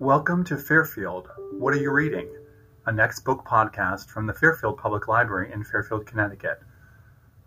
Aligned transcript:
Welcome 0.00 0.44
to 0.44 0.56
Fairfield. 0.56 1.28
What 1.50 1.74
are 1.74 1.78
you 1.78 1.90
reading? 1.90 2.28
A 2.86 2.92
next 2.92 3.24
book 3.24 3.44
podcast 3.44 4.08
from 4.08 4.26
the 4.26 4.32
Fairfield 4.32 4.78
Public 4.78 5.08
Library 5.08 5.50
in 5.52 5.64
Fairfield, 5.64 6.06
Connecticut. 6.06 6.62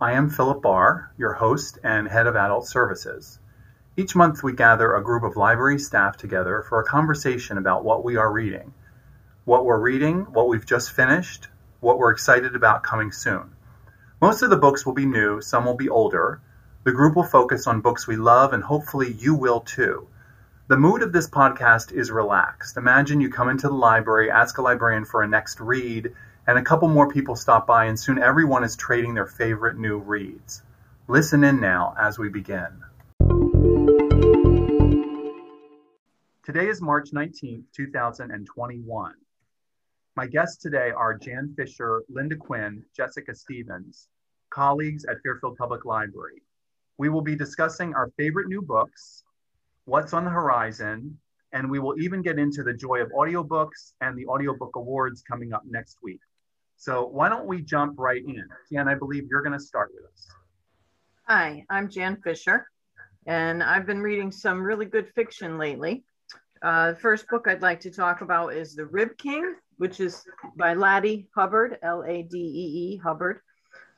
I 0.01 0.11
am 0.11 0.29
Philip 0.29 0.61
Barr, 0.61 1.13
your 1.17 1.31
host 1.31 1.79
and 1.81 2.09
head 2.09 2.27
of 2.27 2.35
adult 2.35 2.67
services. 2.67 3.39
Each 3.95 4.17
month 4.17 4.43
we 4.43 4.51
gather 4.51 4.93
a 4.93 5.01
group 5.01 5.23
of 5.23 5.37
library 5.37 5.79
staff 5.79 6.17
together 6.17 6.65
for 6.67 6.81
a 6.81 6.85
conversation 6.85 7.57
about 7.57 7.85
what 7.85 8.03
we 8.03 8.17
are 8.17 8.29
reading, 8.29 8.73
what 9.45 9.63
we're 9.63 9.79
reading, 9.79 10.23
what 10.33 10.49
we've 10.49 10.65
just 10.65 10.91
finished, 10.91 11.47
what 11.79 11.99
we're 11.99 12.11
excited 12.11 12.53
about 12.53 12.83
coming 12.83 13.13
soon. 13.13 13.55
Most 14.21 14.41
of 14.41 14.49
the 14.49 14.57
books 14.57 14.85
will 14.85 14.93
be 14.93 15.05
new, 15.05 15.39
some 15.39 15.63
will 15.63 15.77
be 15.77 15.87
older. 15.87 16.41
The 16.83 16.91
group 16.91 17.15
will 17.15 17.23
focus 17.23 17.65
on 17.65 17.79
books 17.79 18.07
we 18.07 18.17
love 18.17 18.51
and 18.51 18.61
hopefully 18.61 19.13
you 19.13 19.35
will 19.35 19.61
too. 19.61 20.09
The 20.71 20.77
mood 20.77 21.03
of 21.03 21.11
this 21.11 21.27
podcast 21.27 21.91
is 21.91 22.11
relaxed. 22.11 22.77
Imagine 22.77 23.19
you 23.19 23.29
come 23.29 23.49
into 23.49 23.67
the 23.67 23.73
library, 23.73 24.31
ask 24.31 24.57
a 24.57 24.61
librarian 24.61 25.03
for 25.03 25.21
a 25.21 25.27
next 25.27 25.59
read, 25.59 26.13
and 26.47 26.57
a 26.57 26.61
couple 26.61 26.87
more 26.87 27.11
people 27.11 27.35
stop 27.35 27.67
by, 27.67 27.87
and 27.87 27.99
soon 27.99 28.17
everyone 28.17 28.63
is 28.63 28.77
trading 28.77 29.13
their 29.13 29.27
favorite 29.27 29.77
new 29.77 29.97
reads. 29.97 30.63
Listen 31.09 31.43
in 31.43 31.59
now 31.59 31.93
as 31.99 32.17
we 32.17 32.29
begin. 32.29 32.69
Today 36.45 36.69
is 36.69 36.81
March 36.81 37.09
19th, 37.11 37.65
2021. 37.75 39.13
My 40.15 40.25
guests 40.25 40.55
today 40.55 40.91
are 40.95 41.17
Jan 41.17 41.53
Fisher, 41.57 42.03
Linda 42.07 42.37
Quinn, 42.37 42.81
Jessica 42.95 43.35
Stevens, 43.35 44.07
colleagues 44.51 45.03
at 45.03 45.17
Fairfield 45.21 45.57
Public 45.57 45.83
Library. 45.83 46.41
We 46.97 47.09
will 47.09 47.23
be 47.23 47.35
discussing 47.35 47.93
our 47.93 48.09
favorite 48.17 48.47
new 48.47 48.61
books, 48.61 49.25
what's 49.85 50.13
on 50.13 50.25
the 50.25 50.31
horizon, 50.31 51.17
and 51.53 51.69
we 51.69 51.79
will 51.79 51.99
even 51.99 52.21
get 52.21 52.39
into 52.39 52.63
the 52.63 52.73
joy 52.73 53.01
of 53.01 53.09
audiobooks 53.11 53.93
and 54.01 54.17
the 54.17 54.25
audiobook 54.27 54.75
awards 54.75 55.21
coming 55.21 55.53
up 55.53 55.63
next 55.65 55.97
week. 56.01 56.21
So 56.77 57.05
why 57.07 57.29
don't 57.29 57.45
we 57.45 57.61
jump 57.61 57.95
right 57.97 58.23
in? 58.25 58.43
Jan, 58.71 58.87
I 58.87 58.95
believe 58.95 59.27
you're 59.29 59.43
going 59.43 59.57
to 59.57 59.63
start 59.63 59.91
with 59.93 60.05
us. 60.05 60.27
Hi, 61.27 61.65
I'm 61.69 61.89
Jan 61.89 62.17
Fisher, 62.23 62.67
and 63.27 63.61
I've 63.61 63.85
been 63.85 64.01
reading 64.01 64.31
some 64.31 64.61
really 64.61 64.85
good 64.85 65.09
fiction 65.13 65.57
lately. 65.57 66.03
Uh, 66.63 66.91
the 66.91 66.97
first 66.97 67.27
book 67.27 67.47
I'd 67.47 67.61
like 67.61 67.79
to 67.81 67.91
talk 67.91 68.21
about 68.21 68.53
is 68.53 68.75
The 68.75 68.85
Rib 68.85 69.17
King, 69.17 69.55
which 69.77 69.99
is 69.99 70.23
by 70.57 70.75
Ladee 70.75 71.27
Hubbard, 71.35 71.77
L 71.81 72.03
A 72.07 72.23
D 72.23 72.37
E 72.37 72.93
E 72.93 72.97
Hubbard. 72.97 73.41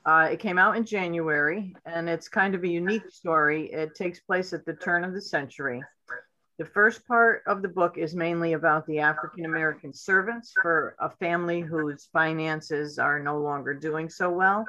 Uh, 0.06 0.28
it 0.30 0.38
came 0.38 0.58
out 0.58 0.76
in 0.76 0.84
January, 0.84 1.74
and 1.86 2.08
it's 2.08 2.28
kind 2.28 2.54
of 2.54 2.62
a 2.62 2.68
unique 2.68 3.10
story. 3.10 3.72
It 3.72 3.94
takes 3.94 4.20
place 4.20 4.52
at 4.52 4.64
the 4.66 4.74
turn 4.74 5.02
of 5.02 5.14
the 5.14 5.22
century. 5.22 5.82
The 6.58 6.64
first 6.66 7.06
part 7.08 7.42
of 7.46 7.62
the 7.62 7.68
book 7.68 7.96
is 7.96 8.14
mainly 8.14 8.52
about 8.52 8.86
the 8.86 9.00
African 9.00 9.44
American 9.44 9.92
servants 9.92 10.52
for 10.60 10.94
a 11.00 11.10
family 11.10 11.62
whose 11.62 12.08
finances 12.12 12.98
are 12.98 13.18
no 13.18 13.38
longer 13.38 13.74
doing 13.74 14.08
so 14.08 14.30
well. 14.30 14.64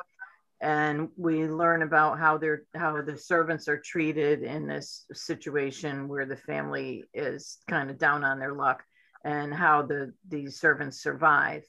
And 0.61 1.09
we 1.17 1.45
learn 1.47 1.83
about 1.83 2.17
how 2.17 2.37
they're 2.37 2.63
how 2.73 3.01
the 3.01 3.17
servants 3.17 3.67
are 3.67 3.77
treated 3.77 4.41
in 4.41 4.65
this 4.65 5.05
situation 5.13 6.07
where 6.07 6.25
the 6.25 6.37
family 6.37 7.03
is 7.13 7.59
kind 7.67 7.91
of 7.91 7.99
down 7.99 8.23
on 8.23 8.39
their 8.39 8.53
luck 8.53 8.83
and 9.23 9.53
how 9.53 9.83
the 9.83 10.13
these 10.27 10.59
servants 10.59 11.03
survive. 11.03 11.63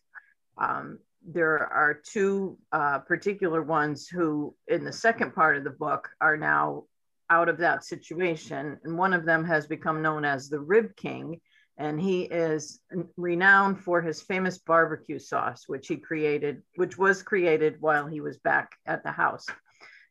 Um, 0.57 0.99
there 1.27 1.59
are 1.59 2.01
two 2.05 2.59
uh, 2.73 3.01
particular 3.01 3.63
ones 3.63 4.09
who, 4.09 4.55
in 4.69 4.85
the 4.85 4.93
second 4.93 5.35
part 5.35 5.57
of 5.57 5.65
the 5.65 5.71
book, 5.71 6.09
are 6.21 6.37
now 6.37 6.85
out 7.31 7.49
of 7.49 7.59
that 7.59 7.85
situation. 7.85 8.79
And 8.85 8.97
one 8.97 9.13
of 9.13 9.25
them 9.25 9.45
has 9.45 9.67
become 9.67 10.03
known 10.03 10.25
as 10.25 10.49
the 10.49 10.61
Rib 10.61 10.95
King. 10.97 11.41
And 11.79 12.01
he 12.01 12.23
is 12.23 12.81
renowned 13.17 13.81
for 13.81 14.01
his 14.01 14.23
famous 14.23 14.59
barbecue 14.59 15.19
sauce, 15.19 15.65
which 15.67 15.89
he 15.89 15.97
created, 15.97 16.63
which 16.77 16.97
was 16.97 17.23
created 17.23 17.77
while 17.81 18.07
he 18.07 18.21
was 18.21 18.39
back 18.39 18.73
at 18.87 19.03
the 19.03 19.11
house. 19.11 19.45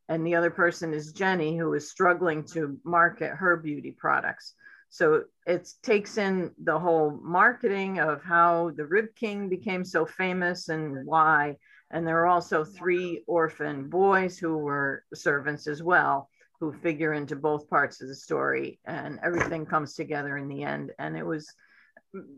And 0.08 0.28
the 0.28 0.36
other 0.36 0.52
person 0.52 0.94
is 0.94 1.14
Jenny, 1.14 1.58
who 1.58 1.74
is 1.74 1.90
struggling 1.90 2.44
to 2.50 2.78
market 2.84 3.32
her 3.32 3.58
beauty 3.58 3.92
products. 3.92 4.54
So 4.96 5.26
it 5.46 5.70
takes 5.84 6.18
in 6.18 6.52
the 6.64 6.80
whole 6.80 7.20
marketing 7.22 8.00
of 8.00 8.24
how 8.24 8.72
the 8.78 8.86
Rib 8.86 9.08
King 9.14 9.50
became 9.50 9.84
so 9.84 10.06
famous 10.06 10.70
and 10.70 11.06
why. 11.06 11.58
And 11.92 12.08
there 12.08 12.22
are 12.22 12.28
also 12.28 12.64
three 12.64 13.22
orphan 13.28 13.90
boys 13.90 14.40
who 14.40 14.58
were 14.58 15.04
servants 15.14 15.68
as 15.68 15.84
well, 15.84 16.30
who 16.62 16.72
figure 16.72 17.12
into 17.12 17.36
both 17.36 17.70
parts 17.70 18.02
of 18.02 18.08
the 18.08 18.16
story. 18.16 18.80
And 18.86 19.20
everything 19.22 19.66
comes 19.66 19.96
together 19.96 20.38
in 20.38 20.48
the 20.48 20.64
end. 20.64 20.94
And 20.98 21.18
it 21.18 21.26
was 21.26 21.54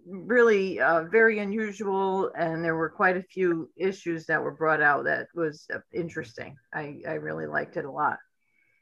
really 0.07 0.79
uh, 0.79 1.03
very 1.03 1.37
unusual. 1.37 2.31
And 2.35 2.65
there 2.65 2.75
were 2.75 2.89
quite 2.89 3.17
a 3.17 3.21
few 3.35 3.69
issues 3.77 4.25
that 4.25 4.41
were 4.41 4.55
brought 4.55 4.81
out 4.81 5.03
that 5.03 5.27
was 5.35 5.67
interesting. 5.93 6.55
I, 6.73 7.01
I 7.07 7.13
really 7.13 7.45
liked 7.45 7.77
it 7.77 7.85
a 7.85 7.91
lot. 7.91 8.17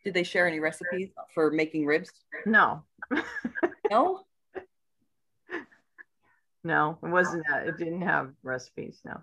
Did 0.05 0.13
they 0.13 0.23
share 0.23 0.47
any 0.47 0.59
recipes 0.59 1.09
for 1.33 1.49
making 1.49 1.87
ribs? 1.87 2.11
No. 2.45 2.83
no? 3.91 4.21
No, 6.63 6.97
it 7.03 7.09
wasn't 7.09 7.43
that. 7.49 7.67
It 7.67 7.77
didn't 7.77 8.01
have 8.01 8.31
recipes. 8.43 9.01
No. 9.03 9.21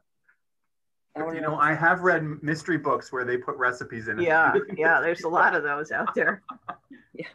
You 1.16 1.40
know, 1.40 1.56
I 1.56 1.74
have 1.74 2.00
read 2.00 2.42
mystery 2.42 2.78
books 2.78 3.12
where 3.12 3.24
they 3.24 3.36
put 3.36 3.56
recipes 3.56 4.08
in 4.08 4.18
it. 4.18 4.24
Yeah, 4.24 4.54
yeah. 4.76 5.00
There's 5.00 5.22
a 5.22 5.28
lot 5.28 5.54
of 5.54 5.62
those 5.62 5.92
out 5.92 6.14
there. 6.14 6.42
Yeah. 7.14 7.26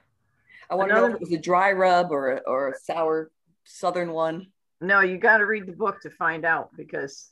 I 0.72 0.76
want 0.76 0.90
to 0.90 0.96
know 0.96 1.06
if 1.06 1.14
it 1.14 1.20
was 1.20 1.32
a 1.34 1.38
dry 1.38 1.72
rub 1.72 2.10
or 2.10 2.32
a, 2.32 2.38
or 2.48 2.70
a 2.70 2.74
sour 2.80 3.30
southern 3.64 4.12
one. 4.12 4.48
No, 4.82 5.02
you 5.02 5.20
got 5.20 5.38
to 5.38 5.46
read 5.46 5.68
the 5.68 5.72
book 5.72 6.02
to 6.02 6.10
find 6.10 6.46
out 6.46 6.72
because 6.76 7.30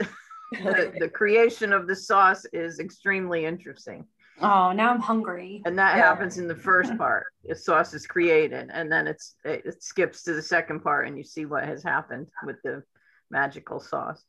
the, 0.51 0.93
the 0.99 1.09
creation 1.09 1.73
of 1.73 1.87
the 1.87 1.95
sauce 1.95 2.45
is 2.53 2.79
extremely 2.79 3.45
interesting. 3.45 4.05
Oh, 4.41 4.73
now 4.73 4.91
I'm 4.91 4.99
hungry. 4.99 5.61
And 5.65 5.77
that 5.79 5.97
yeah. 5.97 6.03
happens 6.03 6.37
in 6.37 6.47
the 6.47 6.55
first 6.55 6.97
part. 6.97 7.27
The 7.45 7.55
sauce 7.55 7.93
is 7.93 8.05
created, 8.05 8.69
and 8.71 8.91
then 8.91 9.07
it's 9.07 9.35
it, 9.45 9.65
it, 9.65 9.83
skips 9.83 10.23
to 10.23 10.33
the 10.33 10.41
second 10.41 10.81
part, 10.81 11.07
and 11.07 11.17
you 11.17 11.23
see 11.23 11.45
what 11.45 11.63
has 11.63 11.83
happened 11.83 12.27
with 12.43 12.61
the 12.63 12.83
magical 13.31 13.79
sauce. 13.79 14.23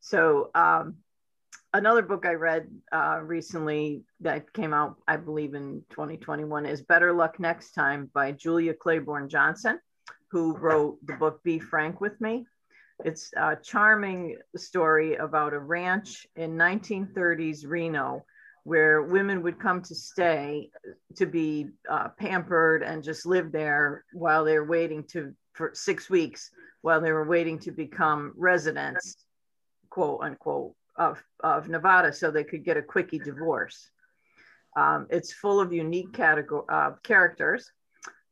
So, 0.00 0.50
um, 0.54 0.96
another 1.74 2.02
book 2.02 2.24
I 2.24 2.34
read 2.34 2.68
uh, 2.92 3.20
recently 3.22 4.04
that 4.20 4.52
came 4.52 4.72
out, 4.72 4.96
I 5.06 5.16
believe, 5.16 5.54
in 5.54 5.82
2021 5.90 6.66
is 6.66 6.82
Better 6.82 7.12
Luck 7.12 7.38
Next 7.38 7.72
Time 7.72 8.10
by 8.14 8.32
Julia 8.32 8.72
Claiborne 8.74 9.28
Johnson, 9.28 9.78
who 10.30 10.56
wrote 10.56 10.98
the 11.04 11.14
book 11.14 11.42
Be 11.42 11.58
Frank 11.58 12.00
with 12.00 12.18
Me. 12.20 12.46
It's 13.04 13.30
a 13.36 13.56
charming 13.56 14.38
story 14.56 15.16
about 15.16 15.52
a 15.52 15.58
ranch 15.58 16.26
in 16.34 16.56
1930s 16.56 17.64
Reno 17.66 18.24
where 18.68 19.00
women 19.00 19.42
would 19.42 19.58
come 19.58 19.80
to 19.80 19.94
stay 19.94 20.68
to 21.16 21.24
be 21.24 21.68
uh, 21.88 22.08
pampered 22.18 22.82
and 22.82 23.02
just 23.02 23.24
live 23.24 23.50
there 23.50 24.04
while 24.12 24.44
they're 24.44 24.66
waiting 24.66 25.02
to 25.02 25.34
for 25.54 25.70
six 25.72 26.10
weeks 26.10 26.50
while 26.82 27.00
they 27.00 27.10
were 27.10 27.24
waiting 27.26 27.58
to 27.58 27.70
become 27.72 28.34
residents 28.36 29.24
quote 29.88 30.20
unquote 30.22 30.74
of, 30.96 31.18
of 31.42 31.70
nevada 31.70 32.12
so 32.12 32.30
they 32.30 32.44
could 32.44 32.62
get 32.62 32.76
a 32.76 32.82
quickie 32.82 33.18
divorce. 33.18 33.90
Um, 34.76 35.06
it's 35.08 35.32
full 35.32 35.60
of 35.60 35.72
unique 35.72 36.12
category, 36.12 36.66
uh, 36.68 36.90
characters 37.02 37.72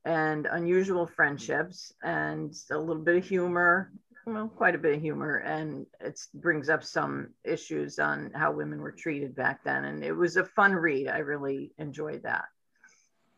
and 0.05 0.47
unusual 0.51 1.07
friendships 1.07 1.95
and 2.05 2.55
a 2.71 2.79
little 2.79 3.03
bit 3.03 3.17
of 3.17 3.27
humor 3.27 3.91
well, 4.27 4.49
quite 4.49 4.75
a 4.75 4.79
bit 4.79 4.97
of 4.97 5.01
humor, 5.01 5.37
and 5.37 5.87
it 6.01 6.21
brings 6.35 6.69
up 6.69 6.83
some 6.83 7.29
issues 7.45 8.01
on 8.01 8.33
how 8.35 8.51
women 8.51 8.81
were 8.81 8.91
treated 8.91 9.37
back 9.37 9.63
then. 9.63 9.85
And 9.85 10.03
it 10.03 10.13
was 10.13 10.37
a 10.37 10.45
fun 10.45 10.73
read. 10.73 11.07
I 11.07 11.19
really 11.19 11.73
enjoyed 11.79 12.25
that. 12.25 12.45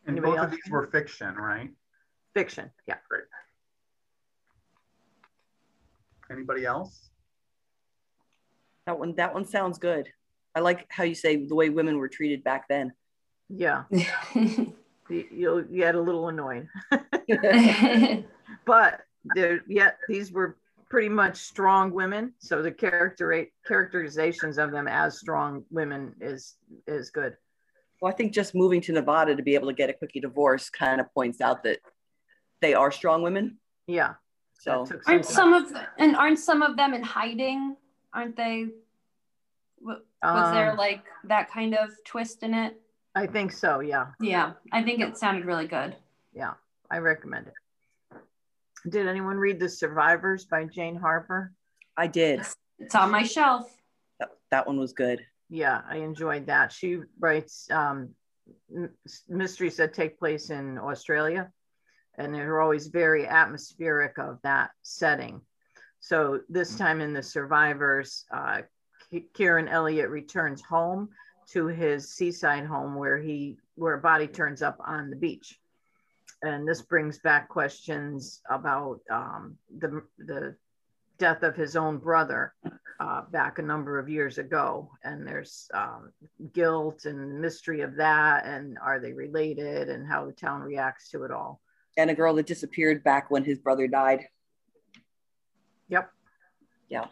And 0.07 0.17
Anybody 0.17 0.33
both 0.33 0.39
else? 0.39 0.47
of 0.47 0.51
these 0.53 0.73
were 0.73 0.87
fiction, 0.87 1.35
right? 1.35 1.71
Fiction, 2.33 2.71
yeah. 2.87 2.97
Great. 3.09 3.25
Anybody 6.31 6.65
else? 6.65 7.11
That 8.87 8.99
one, 8.99 9.15
that 9.17 9.35
one 9.35 9.45
sounds 9.45 9.79
good. 9.79 10.09
I 10.55 10.61
like 10.61 10.87
how 10.89 11.05
you 11.05 11.15
say 11.15 11.37
the 11.37 11.55
way 11.55 11.69
women 11.69 11.99
were 11.99 12.09
treated 12.09 12.43
back 12.43 12.67
then. 12.67 12.95
Yeah. 13.51 13.85
you, 14.35 14.75
you 15.11 15.69
get 15.77 15.95
a 15.95 16.01
little 16.01 16.29
annoyed. 16.29 16.69
but 18.65 19.03
there, 19.35 19.61
yeah, 19.69 19.91
these 20.09 20.33
were 20.33 20.57
pretty 20.91 21.09
much 21.09 21.37
strong 21.37 21.93
women. 21.93 22.33
So 22.39 22.63
the 22.63 22.73
character 22.73 23.47
characterizations 23.67 24.59
of 24.59 24.71
them 24.71 24.89
as 24.89 25.19
strong 25.19 25.65
women 25.71 26.15
is 26.21 26.57
is 26.87 27.11
good. 27.11 27.37
Well, 28.01 28.13
I 28.13 28.15
think 28.15 28.33
just 28.33 28.55
moving 28.55 28.81
to 28.83 28.93
Nevada 28.93 29.35
to 29.35 29.43
be 29.43 29.55
able 29.55 29.69
to 29.69 29.75
get 29.75 29.91
a 29.91 29.93
quickie 29.93 30.21
divorce 30.21 30.71
kind 30.71 31.01
of 31.01 31.13
points 31.13 31.41
out 31.41 31.65
that 31.65 31.79
they 32.61 32.75
are 32.75 32.93
strong 32.93 33.23
women. 33.23 33.59
Yeah. 33.87 34.15
So 34.61 34.87
aren't 35.07 35.25
some 35.25 35.53
of 35.55 35.73
and 35.99 36.17
aren't 36.17 36.39
some 36.39 36.63
of 36.63 36.77
them 36.77 36.95
in 36.95 37.03
hiding? 37.03 37.77
Aren't 38.13 38.37
they? 38.37 38.67
Was 39.81 40.01
um, 40.23 40.55
there 40.55 40.75
like 40.75 41.05
that 41.25 41.51
kind 41.51 41.75
of 41.75 41.91
twist 42.05 42.43
in 42.43 42.55
it? 42.55 42.81
I 43.15 43.27
think 43.27 43.53
so. 43.53 43.81
Yeah. 43.81 44.07
Yeah, 44.21 44.53
I 44.73 44.83
think 44.83 45.01
it 45.01 45.17
sounded 45.17 45.45
really 45.45 45.67
good. 45.67 45.95
Yeah, 46.33 46.55
I 46.91 46.99
recommend 46.99 47.47
it. 47.47 47.55
Did 48.89 49.09
anyone 49.09 49.37
read 49.37 49.59
The 49.59 49.69
Survivors 49.69 50.45
by 50.45 50.65
Jane 50.65 50.97
Harper? 50.97 51.53
I 51.97 52.07
did. 52.07 52.43
It's 52.79 52.95
on 52.95 53.11
my 53.11 53.25
shelf. 53.25 53.73
That, 54.21 54.31
that 54.51 54.67
one 54.67 54.79
was 54.79 54.93
good. 54.93 55.25
Yeah, 55.51 55.83
I 55.89 55.97
enjoyed 55.97 56.47
that. 56.47 56.73
She 56.73 57.01
writes 57.19 57.69
um, 57.71 58.11
mysteries 59.29 59.77
that 59.77 59.95
take 59.95 60.19
place 60.19 60.51
in 60.51 60.79
Australia, 60.79 61.51
and 62.17 62.35
they're 62.35 62.61
always 62.61 62.87
very 62.87 63.27
atmospheric 63.27 64.19
of 64.19 64.39
that 64.43 64.71
setting. 64.83 65.41
So 66.01 66.41
this 66.49 66.77
time 66.77 67.01
in 67.01 67.13
The 67.13 67.23
Survivors, 67.23 68.25
uh, 68.33 68.63
Kieran 69.35 69.69
Elliott 69.69 70.11
returns 70.11 70.63
home 70.63 71.09
to 71.51 71.67
his 71.67 72.13
seaside 72.13 72.67
home 72.67 72.95
where 72.95 73.19
he 73.19 73.57
where 73.75 73.95
a 73.95 74.01
body 74.01 74.27
turns 74.27 74.61
up 74.61 74.77
on 74.85 75.09
the 75.09 75.17
beach 75.17 75.59
and 76.43 76.67
this 76.67 76.83
brings 76.83 77.19
back 77.19 77.49
questions 77.49 78.43
about 78.51 79.01
um, 79.11 79.57
the 79.79 80.03
the 80.19 80.57
death 81.19 81.43
of 81.43 81.57
his 81.57 81.75
own 81.75 81.99
brother 81.99 82.55
uh, 83.01 83.23
back 83.31 83.59
a 83.59 83.63
number 83.63 83.99
of 83.99 84.09
years 84.09 84.39
ago, 84.39 84.91
and 85.05 85.27
there's 85.27 85.69
um, 85.75 86.13
guilt 86.53 87.05
and 87.05 87.41
mystery 87.41 87.81
of 87.81 87.97
that, 87.97 88.45
and 88.47 88.79
are 88.83 89.01
they 89.01 89.13
related, 89.13 89.89
and 89.89 90.07
how 90.07 90.27
the 90.27 90.33
town 90.33 90.61
reacts 90.61 91.11
to 91.11 91.25
it 91.25 91.31
all. 91.31 91.61
And 91.97 92.11
a 92.11 92.15
girl 92.15 92.35
that 92.35 92.47
disappeared 92.47 93.03
back 93.03 93.31
when 93.31 93.45
his 93.45 93.59
brother 93.59 93.89
died. 93.89 94.27
Yep. 95.89 96.11
Yeah, 96.89 97.07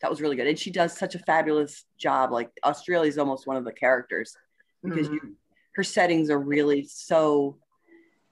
that 0.00 0.10
was 0.10 0.20
really 0.20 0.36
good, 0.36 0.46
and 0.46 0.58
she 0.58 0.70
does 0.70 0.96
such 0.96 1.14
a 1.14 1.20
fabulous 1.20 1.84
job. 1.98 2.30
Like 2.30 2.50
Australia 2.64 3.08
is 3.08 3.18
almost 3.18 3.46
one 3.46 3.56
of 3.56 3.64
the 3.64 3.72
characters 3.72 4.36
because 4.82 5.08
mm-hmm. 5.08 5.26
you, 5.26 5.36
her 5.74 5.82
settings 5.82 6.30
are 6.30 6.38
really 6.38 6.86
so 6.86 7.58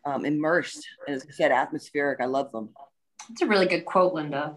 um, 0.04 0.24
immersed. 0.24 0.86
And 1.06 1.16
as 1.16 1.26
I 1.26 1.32
said, 1.32 1.52
atmospheric. 1.52 2.20
I 2.20 2.26
love 2.26 2.52
them. 2.52 2.70
It's 3.30 3.42
a 3.42 3.46
really 3.46 3.66
good 3.66 3.84
quote, 3.84 4.14
Linda. 4.14 4.56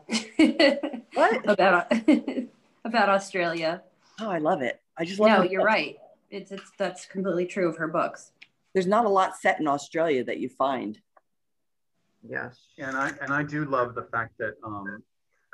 what 1.13 1.41
about 1.49 1.91
about 2.85 3.09
Australia? 3.09 3.83
Oh, 4.19 4.29
I 4.29 4.37
love 4.37 4.61
it. 4.61 4.81
I 4.97 5.05
just 5.05 5.19
love. 5.19 5.43
No, 5.43 5.43
you're 5.43 5.63
right. 5.63 5.97
It's 6.29 6.51
it's 6.51 6.71
that's 6.77 7.05
completely 7.05 7.45
true 7.45 7.67
of 7.67 7.77
her 7.77 7.87
books. 7.87 8.31
There's 8.73 8.87
not 8.87 9.05
a 9.05 9.09
lot 9.09 9.35
set 9.35 9.59
in 9.59 9.67
Australia 9.67 10.23
that 10.23 10.39
you 10.39 10.47
find. 10.47 10.97
Yes, 12.23 12.57
and 12.77 12.95
I 12.95 13.11
and 13.21 13.33
I 13.33 13.43
do 13.43 13.65
love 13.65 13.95
the 13.95 14.03
fact 14.03 14.37
that 14.39 14.53
um, 14.63 15.03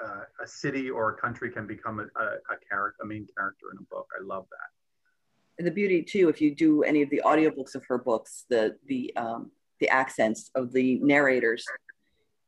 uh, 0.04 0.22
a 0.44 0.48
city 0.48 0.90
or 0.90 1.10
a 1.10 1.14
country 1.16 1.50
can 1.50 1.66
become 1.66 2.00
a, 2.00 2.04
a, 2.04 2.26
a 2.26 2.58
character, 2.70 3.02
a 3.04 3.06
main 3.06 3.28
character 3.36 3.68
in 3.72 3.78
a 3.80 3.84
book. 3.84 4.08
I 4.20 4.24
love 4.24 4.46
that. 4.52 5.58
And 5.58 5.66
the 5.66 5.72
beauty 5.72 6.04
too, 6.04 6.30
if 6.30 6.40
you 6.40 6.54
do 6.54 6.84
any 6.84 7.02
of 7.02 7.10
the 7.10 7.22
audiobooks 7.26 7.74
of 7.74 7.84
her 7.86 7.98
books, 7.98 8.46
the 8.50 8.78
the 8.86 9.16
um, 9.16 9.52
the 9.80 9.90
accents 9.90 10.50
of 10.56 10.74
the 10.74 11.00
narrators. 11.00 11.66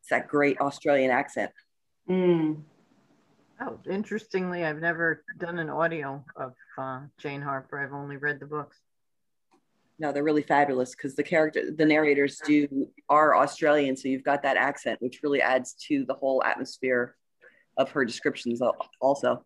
It's 0.01 0.09
that 0.09 0.27
great 0.27 0.59
Australian 0.59 1.11
accent. 1.11 1.51
Mm. 2.09 2.63
Oh, 3.61 3.77
interestingly, 3.89 4.63
I've 4.63 4.79
never 4.79 5.23
done 5.37 5.59
an 5.59 5.69
audio 5.69 6.23
of 6.35 6.53
uh, 6.77 7.01
Jane 7.17 7.41
Harper. 7.41 7.79
I've 7.79 7.93
only 7.93 8.17
read 8.17 8.39
the 8.39 8.45
books. 8.45 8.77
No, 9.99 10.13
they're 10.13 10.23
really 10.23 10.43
fabulous 10.43 10.95
because 10.95 11.15
the 11.15 11.23
character, 11.23 11.71
the 11.71 11.85
narrators 11.85 12.39
do 12.45 12.87
are 13.09 13.35
Australian, 13.35 13.97
so 13.97 14.07
you've 14.07 14.23
got 14.23 14.41
that 14.43 14.55
accent, 14.55 15.01
which 15.01 15.19
really 15.23 15.41
adds 15.41 15.73
to 15.87 16.05
the 16.05 16.13
whole 16.13 16.41
atmosphere 16.43 17.17
of 17.75 17.91
her 17.91 18.05
descriptions. 18.05 18.61
Also, 19.01 19.43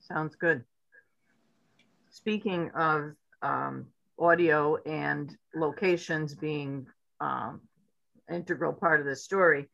sounds 0.00 0.36
good. 0.36 0.64
Speaking 2.10 2.70
of 2.70 3.12
um, 3.42 3.86
audio 4.18 4.76
and 4.84 5.34
locations 5.54 6.34
being 6.34 6.86
um, 7.20 7.60
integral 8.30 8.72
part 8.72 9.00
of 9.00 9.06
the 9.06 9.16
story. 9.16 9.66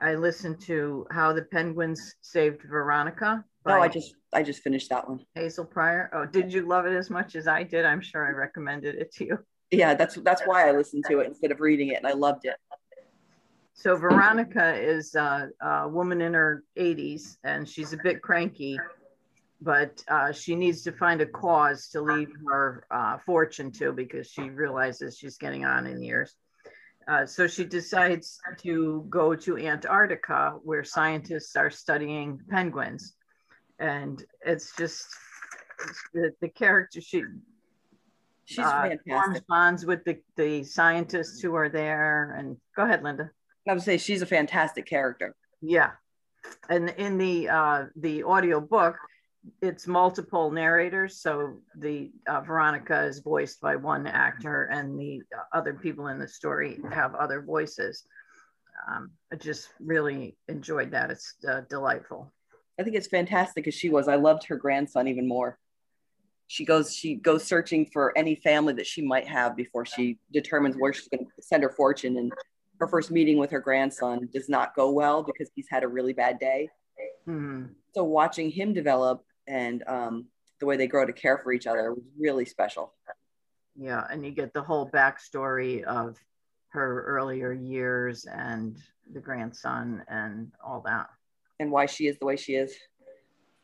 I 0.00 0.14
listened 0.14 0.60
to 0.62 1.06
How 1.10 1.32
the 1.32 1.42
Penguins 1.42 2.16
Saved 2.20 2.62
Veronica. 2.68 3.44
Oh, 3.64 3.80
I 3.80 3.88
just 3.88 4.14
I 4.32 4.42
just 4.42 4.62
finished 4.62 4.90
that 4.90 5.08
one. 5.08 5.20
Hazel 5.34 5.64
Prior. 5.64 6.10
Oh, 6.12 6.26
did 6.26 6.52
you 6.52 6.66
love 6.66 6.86
it 6.86 6.94
as 6.94 7.10
much 7.10 7.34
as 7.34 7.48
I 7.48 7.62
did? 7.62 7.84
I'm 7.84 8.00
sure 8.00 8.26
I 8.26 8.30
recommended 8.30 8.94
it 8.94 9.12
to 9.14 9.24
you. 9.24 9.38
Yeah, 9.70 9.94
that's 9.94 10.14
that's 10.16 10.42
why 10.42 10.68
I 10.68 10.72
listened 10.72 11.04
to 11.08 11.20
it 11.20 11.26
instead 11.26 11.50
of 11.50 11.60
reading 11.60 11.88
it, 11.88 11.96
and 11.96 12.06
I 12.06 12.12
loved 12.12 12.44
it. 12.44 12.56
So 13.74 13.96
Veronica 13.96 14.74
is 14.74 15.14
a, 15.14 15.50
a 15.60 15.88
woman 15.88 16.22
in 16.22 16.34
her 16.34 16.62
80s, 16.78 17.36
and 17.44 17.68
she's 17.68 17.92
a 17.92 17.98
bit 17.98 18.22
cranky, 18.22 18.78
but 19.60 20.02
uh, 20.08 20.32
she 20.32 20.54
needs 20.54 20.82
to 20.82 20.92
find 20.92 21.20
a 21.20 21.26
cause 21.26 21.88
to 21.88 22.00
leave 22.00 22.28
her 22.46 22.86
uh, 22.90 23.18
fortune 23.24 23.70
to 23.72 23.92
because 23.92 24.28
she 24.28 24.42
realizes 24.50 25.16
she's 25.16 25.38
getting 25.38 25.64
on 25.64 25.86
in 25.86 26.02
years. 26.02 26.36
Uh, 27.08 27.24
so 27.24 27.46
she 27.46 27.64
decides 27.64 28.38
to 28.58 29.06
go 29.08 29.34
to 29.34 29.56
Antarctica 29.56 30.58
where 30.64 30.82
scientists 30.82 31.54
are 31.54 31.70
studying 31.70 32.40
penguins. 32.50 33.14
And 33.78 34.22
it's 34.44 34.74
just 34.76 35.06
the, 36.12 36.32
the 36.40 36.48
character 36.48 37.00
she 37.00 37.22
she's 38.44 38.58
uh, 38.58 38.90
forms 39.06 39.40
bonds 39.48 39.86
with 39.86 40.04
the, 40.04 40.18
the 40.36 40.64
scientists 40.64 41.40
who 41.40 41.54
are 41.54 41.68
there. 41.68 42.34
And 42.38 42.56
go 42.74 42.84
ahead, 42.84 43.04
Linda. 43.04 43.30
I 43.68 43.72
would 43.72 43.82
say 43.82 43.98
she's 43.98 44.22
a 44.22 44.26
fantastic 44.26 44.86
character. 44.86 45.34
Yeah. 45.60 45.92
And 46.68 46.90
in 46.90 47.18
the 47.18 47.48
uh, 47.48 47.84
the 47.96 48.22
audio 48.22 48.60
book, 48.60 48.96
it's 49.62 49.86
multiple 49.86 50.50
narrators. 50.50 51.20
So 51.20 51.54
the 51.76 52.10
uh, 52.28 52.40
Veronica 52.40 53.04
is 53.04 53.20
voiced 53.20 53.60
by 53.60 53.76
one 53.76 54.06
actor, 54.06 54.64
and 54.64 54.98
the 54.98 55.22
other 55.52 55.74
people 55.74 56.08
in 56.08 56.18
the 56.18 56.28
story 56.28 56.78
have 56.92 57.14
other 57.14 57.42
voices. 57.42 58.04
Um, 58.88 59.10
I 59.32 59.36
just 59.36 59.70
really 59.80 60.36
enjoyed 60.48 60.90
that. 60.92 61.10
It's 61.10 61.34
uh, 61.48 61.62
delightful. 61.68 62.32
I 62.78 62.82
think 62.82 62.96
it's 62.96 63.06
fantastic 63.06 63.66
as 63.66 63.74
she 63.74 63.88
was. 63.88 64.08
I 64.08 64.16
loved 64.16 64.44
her 64.44 64.56
grandson 64.56 65.08
even 65.08 65.26
more. 65.26 65.58
She 66.48 66.64
goes 66.64 66.94
she 66.94 67.16
goes 67.16 67.42
searching 67.44 67.86
for 67.86 68.16
any 68.16 68.36
family 68.36 68.74
that 68.74 68.86
she 68.86 69.02
might 69.02 69.26
have 69.26 69.56
before 69.56 69.84
she 69.84 70.18
determines 70.32 70.76
where 70.76 70.92
she's 70.92 71.08
going 71.08 71.24
to 71.24 71.42
send 71.42 71.62
her 71.62 71.70
fortune. 71.70 72.16
And 72.18 72.32
her 72.78 72.86
first 72.86 73.10
meeting 73.10 73.38
with 73.38 73.50
her 73.50 73.60
grandson 73.60 74.28
does 74.32 74.48
not 74.48 74.76
go 74.76 74.90
well 74.90 75.22
because 75.22 75.50
he's 75.54 75.66
had 75.68 75.82
a 75.82 75.88
really 75.88 76.12
bad 76.12 76.38
day. 76.38 76.68
Mm-hmm. 77.26 77.72
So 77.94 78.04
watching 78.04 78.50
him 78.50 78.72
develop 78.72 79.24
and 79.46 79.82
um, 79.86 80.26
the 80.60 80.66
way 80.66 80.76
they 80.76 80.86
grow 80.86 81.06
to 81.06 81.12
care 81.12 81.38
for 81.38 81.52
each 81.52 81.66
other 81.66 81.92
was 81.92 82.04
really 82.18 82.44
special. 82.44 82.94
Yeah, 83.74 84.04
and 84.10 84.24
you 84.24 84.32
get 84.32 84.54
the 84.54 84.62
whole 84.62 84.90
backstory 84.90 85.82
of 85.84 86.16
her 86.68 87.04
earlier 87.04 87.52
years 87.52 88.24
and 88.26 88.76
the 89.12 89.20
grandson 89.20 90.02
and 90.08 90.50
all 90.64 90.82
that. 90.86 91.08
And 91.60 91.70
why 91.70 91.86
she 91.86 92.06
is 92.06 92.18
the 92.18 92.26
way 92.26 92.36
she 92.36 92.54
is. 92.54 92.74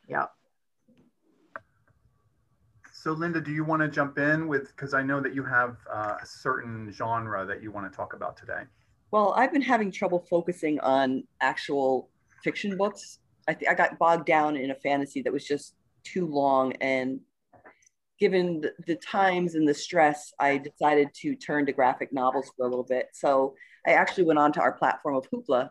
Yeah. 0.08 0.26
So, 2.92 3.12
Linda, 3.12 3.40
do 3.40 3.50
you 3.50 3.64
want 3.64 3.82
to 3.82 3.88
jump 3.88 4.18
in 4.18 4.46
with, 4.46 4.68
because 4.68 4.94
I 4.94 5.02
know 5.02 5.20
that 5.20 5.34
you 5.34 5.42
have 5.44 5.78
uh, 5.90 6.16
a 6.22 6.26
certain 6.26 6.92
genre 6.92 7.44
that 7.44 7.62
you 7.62 7.72
want 7.72 7.90
to 7.90 7.96
talk 7.96 8.14
about 8.14 8.36
today? 8.36 8.62
Well, 9.10 9.34
I've 9.36 9.52
been 9.52 9.62
having 9.62 9.90
trouble 9.90 10.24
focusing 10.30 10.78
on 10.80 11.24
actual 11.40 12.10
fiction 12.44 12.76
books 12.76 13.18
I 13.48 13.54
think 13.54 13.70
I 13.70 13.74
got 13.74 13.98
bogged 13.98 14.26
down 14.26 14.56
in 14.56 14.70
a 14.70 14.74
fantasy 14.74 15.22
that 15.22 15.32
was 15.32 15.44
just 15.44 15.74
too 16.04 16.26
long. 16.26 16.72
And 16.74 17.20
given 18.18 18.64
the, 18.86 18.96
times 18.96 19.54
and 19.54 19.66
the 19.66 19.74
stress, 19.74 20.32
I 20.38 20.58
decided 20.58 21.08
to 21.22 21.34
turn 21.34 21.66
to 21.66 21.72
graphic 21.72 22.12
novels 22.12 22.52
for 22.56 22.66
a 22.66 22.68
little 22.68 22.84
bit. 22.84 23.08
So 23.12 23.54
I 23.86 23.92
actually 23.92 24.24
went 24.24 24.38
on 24.38 24.52
to 24.52 24.60
our 24.60 24.72
platform 24.72 25.16
of 25.16 25.28
Hoopla, 25.30 25.70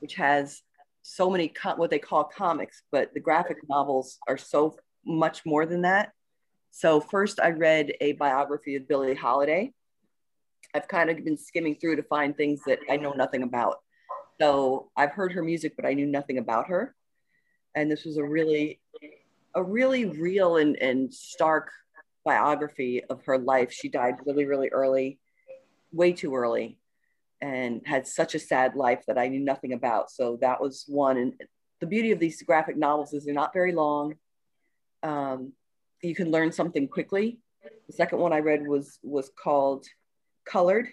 which 0.00 0.14
has 0.14 0.62
so 1.02 1.28
many 1.28 1.52
what 1.76 1.90
they 1.90 1.98
call 1.98 2.24
comics, 2.24 2.82
but 2.90 3.12
the 3.12 3.20
graphic 3.20 3.58
novels 3.68 4.18
are 4.28 4.38
so 4.38 4.76
much 5.04 5.44
more 5.44 5.66
than 5.66 5.82
that. 5.82 6.12
So 6.70 7.00
first, 7.00 7.40
I 7.40 7.50
read 7.50 7.92
a 8.00 8.12
biography 8.12 8.76
of 8.76 8.88
Billie 8.88 9.14
Holiday. 9.14 9.72
I've 10.74 10.88
kind 10.88 11.10
of 11.10 11.22
been 11.22 11.36
skimming 11.36 11.74
through 11.74 11.96
to 11.96 12.02
find 12.04 12.34
things 12.34 12.62
that 12.66 12.78
I 12.88 12.96
know 12.96 13.12
nothing 13.12 13.42
about. 13.42 13.80
So 14.40 14.90
I've 14.96 15.10
heard 15.10 15.32
her 15.32 15.42
music, 15.42 15.74
but 15.76 15.84
I 15.84 15.92
knew 15.92 16.06
nothing 16.06 16.38
about 16.38 16.68
her 16.68 16.94
and 17.74 17.90
this 17.90 18.04
was 18.04 18.16
a 18.16 18.24
really 18.24 18.80
a 19.54 19.62
really 19.62 20.06
real 20.06 20.56
and, 20.56 20.76
and 20.76 21.12
stark 21.12 21.70
biography 22.24 23.02
of 23.04 23.22
her 23.24 23.38
life. 23.38 23.72
She 23.72 23.88
died 23.88 24.16
really 24.24 24.44
really 24.44 24.68
early 24.68 25.18
way 25.92 26.12
too 26.12 26.34
early 26.34 26.78
and 27.40 27.82
had 27.84 28.06
such 28.06 28.34
a 28.34 28.38
sad 28.38 28.76
life 28.76 29.02
that 29.06 29.18
i 29.18 29.28
knew 29.28 29.40
nothing 29.40 29.72
about. 29.72 30.10
So 30.10 30.38
that 30.40 30.60
was 30.60 30.84
one 30.88 31.16
and 31.18 31.34
the 31.80 31.86
beauty 31.86 32.12
of 32.12 32.20
these 32.20 32.40
graphic 32.42 32.76
novels 32.76 33.12
is 33.12 33.24
they're 33.24 33.34
not 33.34 33.52
very 33.52 33.72
long. 33.72 34.14
Um, 35.02 35.52
you 36.00 36.14
can 36.14 36.30
learn 36.30 36.52
something 36.52 36.86
quickly. 36.86 37.40
The 37.88 37.92
second 37.92 38.18
one 38.18 38.32
i 38.32 38.38
read 38.38 38.66
was 38.66 38.98
was 39.02 39.30
called 39.36 39.86
colored 40.44 40.88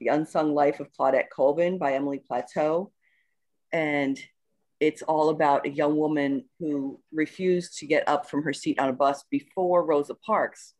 the 0.00 0.08
unsung 0.08 0.54
life 0.54 0.80
of 0.80 0.92
claudette 0.92 1.30
colvin 1.30 1.78
by 1.78 1.92
emilie 1.92 2.22
plateau. 2.26 2.90
And 3.72 4.18
it's 4.80 5.02
all 5.02 5.28
about 5.28 5.66
a 5.66 5.70
young 5.70 5.96
woman 5.96 6.44
who 6.58 7.00
refused 7.12 7.78
to 7.78 7.86
get 7.86 8.08
up 8.08 8.28
from 8.28 8.42
her 8.42 8.52
seat 8.52 8.78
on 8.78 8.88
a 8.88 8.92
bus 8.92 9.24
before 9.30 9.84
Rosa 9.84 10.14
Parks. 10.14 10.74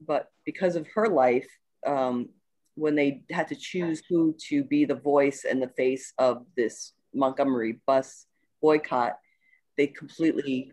But 0.00 0.28
because 0.44 0.76
of 0.76 0.86
her 0.94 1.08
life, 1.08 1.48
um, 1.86 2.28
when 2.74 2.94
they 2.94 3.22
had 3.30 3.48
to 3.48 3.56
choose 3.56 4.02
who 4.08 4.36
to 4.48 4.62
be 4.62 4.84
the 4.84 4.94
voice 4.94 5.44
and 5.44 5.60
the 5.60 5.68
face 5.76 6.12
of 6.18 6.46
this 6.56 6.92
Montgomery 7.12 7.80
bus 7.86 8.26
boycott, 8.62 9.18
they 9.76 9.88
completely 9.88 10.72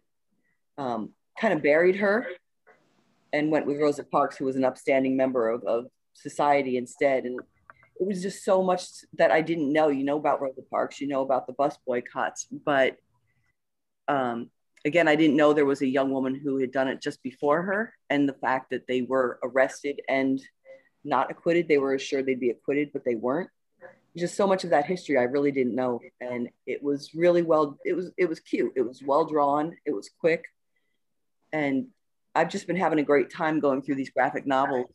um, 0.78 1.12
kind 1.40 1.54
of 1.54 1.64
buried 1.64 1.96
her 1.96 2.28
and 3.34 3.52
went 3.52 3.66
with 3.66 3.80
Rosa 3.80 4.04
Parks, 4.04 4.38
who 4.38 4.46
was 4.46 4.56
an 4.56 4.64
upstanding 4.64 5.18
member 5.18 5.50
of, 5.50 5.64
of 5.64 5.86
society 6.14 6.78
instead. 6.78 7.26
And 7.26 7.40
it 8.00 8.06
was 8.06 8.22
just 8.22 8.44
so 8.44 8.62
much 8.62 8.86
that 9.14 9.32
I 9.32 9.42
didn't 9.42 9.72
know. 9.72 9.88
You 9.88 10.04
know 10.04 10.18
about 10.18 10.42
Rosa 10.42 10.62
Parks, 10.70 11.00
you 11.00 11.08
know 11.08 11.22
about 11.22 11.48
the 11.48 11.54
bus 11.54 11.78
boycotts, 11.86 12.48
but 12.52 12.98
um, 14.08 14.50
again, 14.86 15.08
I 15.08 15.16
didn't 15.16 15.36
know 15.36 15.54
there 15.54 15.66
was 15.66 15.82
a 15.82 15.88
young 15.88 16.12
woman 16.12 16.36
who 16.36 16.58
had 16.58 16.72
done 16.72 16.88
it 16.88 17.02
just 17.02 17.24
before 17.24 17.64
her, 17.64 17.94
and 18.10 18.28
the 18.28 18.34
fact 18.34 18.70
that 18.72 18.88
they 18.88 19.02
were 19.02 19.40
arrested 19.44 20.02
and 20.08 20.42
not 21.06 21.32
acquitted. 21.32 21.68
They 21.68 21.78
were 21.78 21.94
assured 21.94 22.26
they'd 22.26 22.40
be 22.40 22.50
acquitted, 22.50 22.92
but 22.92 23.06
they 23.06 23.16
weren't. 23.16 23.50
Just 24.18 24.36
so 24.36 24.48
much 24.48 24.64
of 24.64 24.70
that 24.70 24.86
history 24.86 25.18
I 25.18 25.24
really 25.24 25.52
didn't 25.52 25.76
know, 25.76 26.00
and 26.22 26.50
it 26.66 26.82
was 26.82 27.14
really 27.14 27.42
well. 27.42 27.78
It 27.84 27.94
was 27.94 28.12
it 28.18 28.30
was 28.30 28.40
cute. 28.40 28.72
It 28.76 28.82
was 28.82 29.04
well 29.04 29.26
drawn. 29.26 29.76
It 29.86 29.92
was 29.92 30.10
quick, 30.20 30.46
and 31.52 31.88
I've 32.34 32.50
just 32.50 32.66
been 32.66 32.78
having 32.78 33.00
a 33.00 33.04
great 33.04 33.30
time 33.30 33.60
going 33.60 33.82
through 33.82 33.96
these 33.96 34.10
graphic 34.10 34.48
novels, 34.48 34.90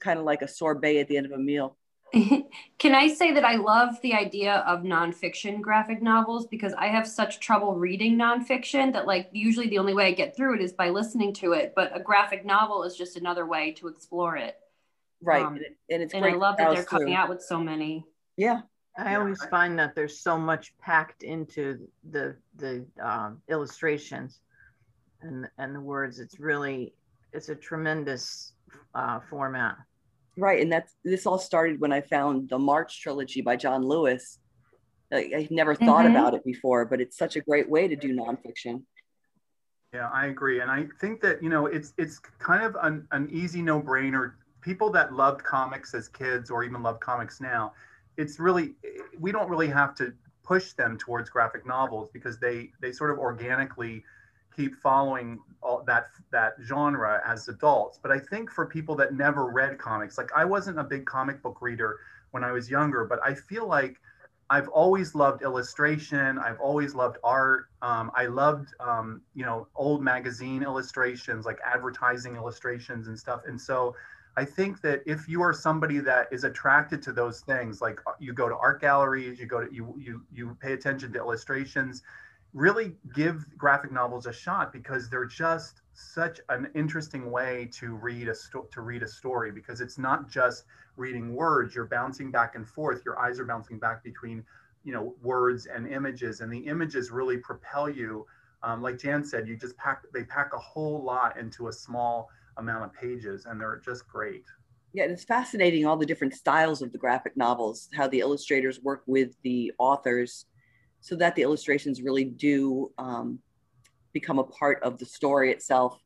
kind 0.00 0.18
of 0.18 0.24
like 0.24 0.40
a 0.40 0.48
sorbet 0.48 0.98
at 0.98 1.08
the 1.08 1.18
end 1.18 1.26
of 1.26 1.32
a 1.32 1.38
meal. 1.38 1.76
Can 2.78 2.94
I 2.94 3.08
say 3.08 3.32
that 3.32 3.44
I 3.44 3.56
love 3.56 4.00
the 4.02 4.14
idea 4.14 4.56
of 4.66 4.82
nonfiction 4.82 5.60
graphic 5.60 6.02
novels 6.02 6.46
because 6.46 6.74
I 6.74 6.86
have 6.88 7.06
such 7.06 7.40
trouble 7.40 7.74
reading 7.74 8.18
nonfiction 8.18 8.92
that, 8.92 9.06
like, 9.06 9.30
usually 9.32 9.68
the 9.68 9.78
only 9.78 9.94
way 9.94 10.06
I 10.06 10.12
get 10.12 10.36
through 10.36 10.56
it 10.56 10.60
is 10.60 10.72
by 10.72 10.90
listening 10.90 11.32
to 11.34 11.52
it. 11.52 11.72
But 11.74 11.96
a 11.96 12.00
graphic 12.00 12.44
novel 12.44 12.82
is 12.82 12.96
just 12.96 13.16
another 13.16 13.46
way 13.46 13.72
to 13.72 13.88
explore 13.88 14.36
it. 14.36 14.56
Right. 15.22 15.44
Um, 15.44 15.58
and 15.88 16.02
it's 16.02 16.14
and 16.14 16.24
I 16.24 16.34
love 16.34 16.56
that 16.58 16.74
they're 16.74 16.84
coming 16.84 17.14
out 17.14 17.28
with 17.28 17.42
so 17.42 17.58
many. 17.58 18.04
Yeah. 18.36 18.62
I 18.98 19.14
always 19.14 19.42
find 19.44 19.78
that 19.78 19.94
there's 19.94 20.18
so 20.18 20.36
much 20.36 20.74
packed 20.78 21.22
into 21.22 21.88
the 22.10 22.36
the 22.56 22.84
um, 23.02 23.40
illustrations 23.48 24.40
and 25.22 25.48
and 25.56 25.74
the 25.74 25.80
words. 25.80 26.18
It's 26.18 26.38
really 26.38 26.92
it's 27.32 27.48
a 27.48 27.54
tremendous 27.54 28.52
uh, 28.94 29.20
format. 29.30 29.76
Right, 30.36 30.62
and 30.62 30.72
that's 30.72 30.94
this 31.04 31.26
all 31.26 31.38
started 31.38 31.80
when 31.80 31.92
I 31.92 32.00
found 32.00 32.48
the 32.48 32.58
March 32.58 33.02
trilogy 33.02 33.42
by 33.42 33.56
John 33.56 33.82
Lewis. 33.84 34.38
Like, 35.10 35.32
I 35.36 35.46
never 35.50 35.74
thought 35.74 36.06
mm-hmm. 36.06 36.16
about 36.16 36.34
it 36.34 36.44
before, 36.44 36.86
but 36.86 37.00
it's 37.00 37.18
such 37.18 37.36
a 37.36 37.40
great 37.42 37.68
way 37.68 37.86
to 37.86 37.96
do 37.96 38.14
nonfiction. 38.14 38.84
Yeah, 39.92 40.08
I 40.08 40.28
agree, 40.28 40.60
and 40.60 40.70
I 40.70 40.86
think 41.00 41.20
that 41.20 41.42
you 41.42 41.50
know 41.50 41.66
it's 41.66 41.92
it's 41.98 42.18
kind 42.18 42.64
of 42.64 42.76
an, 42.82 43.06
an 43.12 43.28
easy 43.30 43.60
no 43.60 43.80
brainer. 43.80 44.32
People 44.62 44.90
that 44.92 45.12
loved 45.12 45.44
comics 45.44 45.92
as 45.92 46.08
kids 46.08 46.50
or 46.50 46.64
even 46.64 46.82
love 46.82 46.98
comics 47.00 47.40
now, 47.40 47.74
it's 48.16 48.38
really 48.38 48.74
we 49.18 49.32
don't 49.32 49.50
really 49.50 49.68
have 49.68 49.94
to 49.96 50.14
push 50.42 50.72
them 50.72 50.96
towards 50.96 51.28
graphic 51.28 51.66
novels 51.66 52.08
because 52.12 52.38
they 52.38 52.70
they 52.80 52.90
sort 52.90 53.10
of 53.10 53.18
organically 53.18 54.02
keep 54.54 54.74
following 54.76 55.38
all 55.62 55.82
that 55.86 56.06
that 56.30 56.54
genre 56.62 57.20
as 57.26 57.48
adults. 57.48 57.98
But 58.02 58.10
i 58.10 58.18
think 58.18 58.50
for 58.50 58.66
people 58.66 58.94
that 58.96 59.14
never 59.14 59.46
read 59.46 59.78
comics 59.78 60.18
like 60.18 60.30
i 60.34 60.44
wasn't 60.44 60.78
a 60.78 60.84
big 60.84 61.04
comic 61.06 61.42
book 61.42 61.58
reader 61.60 61.98
when 62.32 62.42
i 62.44 62.52
was 62.52 62.70
younger 62.70 63.04
but 63.04 63.20
i 63.24 63.34
feel 63.34 63.66
like 63.66 64.00
i've 64.50 64.68
always 64.68 65.14
loved 65.14 65.42
illustration. 65.42 66.38
I've 66.38 66.60
always 66.60 66.94
loved 66.94 67.18
art. 67.24 67.66
Um, 67.80 68.10
i 68.14 68.26
loved 68.26 68.68
um, 68.80 69.22
you 69.34 69.44
know 69.44 69.68
old 69.74 70.02
magazine 70.02 70.62
illustrations 70.62 71.46
like 71.46 71.58
advertising 71.64 72.36
illustrations 72.36 73.08
and 73.08 73.18
stuff. 73.18 73.42
And 73.46 73.60
so 73.60 73.94
i 74.36 74.44
think 74.44 74.80
that 74.80 75.02
if 75.06 75.28
you 75.28 75.42
are 75.42 75.52
somebody 75.52 75.98
that 75.98 76.26
is 76.32 76.44
attracted 76.44 77.02
to 77.02 77.12
those 77.12 77.40
things 77.40 77.80
like 77.80 78.00
uh, 78.06 78.12
you 78.18 78.32
go 78.32 78.48
to 78.48 78.56
art 78.56 78.80
galleries 78.80 79.38
you 79.38 79.46
go 79.46 79.60
to 79.64 79.74
you 79.74 79.94
you 79.98 80.22
you 80.32 80.56
pay 80.60 80.72
attention 80.72 81.12
to 81.12 81.18
illustrations 81.18 82.02
really 82.54 82.96
give 83.14 83.46
graphic 83.56 83.92
novels 83.92 84.26
a 84.26 84.32
shot 84.32 84.72
because 84.72 85.08
they're 85.08 85.24
just 85.24 85.80
such 85.94 86.40
an 86.48 86.68
interesting 86.74 87.30
way 87.30 87.68
to 87.72 87.94
read 87.94 88.28
a 88.28 88.34
sto- 88.34 88.68
to 88.70 88.82
read 88.82 89.02
a 89.02 89.08
story 89.08 89.50
because 89.50 89.80
it's 89.80 89.98
not 89.98 90.28
just 90.30 90.64
reading 90.96 91.34
words. 91.34 91.74
You're 91.74 91.86
bouncing 91.86 92.30
back 92.30 92.54
and 92.54 92.68
forth. 92.68 93.02
Your 93.04 93.18
eyes 93.18 93.40
are 93.40 93.44
bouncing 93.44 93.78
back 93.78 94.04
between 94.04 94.44
you 94.84 94.92
know 94.92 95.14
words 95.22 95.66
and 95.66 95.86
images 95.86 96.40
and 96.40 96.52
the 96.52 96.58
images 96.58 97.10
really 97.10 97.38
propel 97.38 97.88
you. 97.88 98.26
Um, 98.64 98.80
like 98.80 98.98
jan 98.98 99.24
said 99.24 99.48
you 99.48 99.56
just 99.56 99.76
pack 99.76 100.02
they 100.12 100.24
pack 100.24 100.52
a 100.54 100.58
whole 100.58 101.02
lot 101.02 101.36
into 101.38 101.68
a 101.68 101.72
small 101.72 102.28
amount 102.58 102.84
of 102.84 102.92
pages 102.92 103.46
and 103.46 103.60
they're 103.60 103.80
just 103.84 104.06
great. 104.06 104.44
Yeah 104.92 105.04
it's 105.04 105.24
fascinating 105.24 105.86
all 105.86 105.96
the 105.96 106.06
different 106.06 106.34
styles 106.34 106.82
of 106.82 106.92
the 106.92 106.98
graphic 106.98 107.36
novels 107.36 107.88
how 107.94 108.08
the 108.08 108.20
illustrators 108.20 108.80
work 108.80 109.02
with 109.06 109.34
the 109.42 109.72
authors 109.78 110.46
so 111.02 111.16
that 111.16 111.34
the 111.34 111.42
illustrations 111.42 112.00
really 112.00 112.24
do 112.24 112.90
um, 112.96 113.40
become 114.12 114.38
a 114.38 114.44
part 114.44 114.82
of 114.84 114.98
the 114.98 115.04
story 115.04 115.50
itself. 115.50 116.00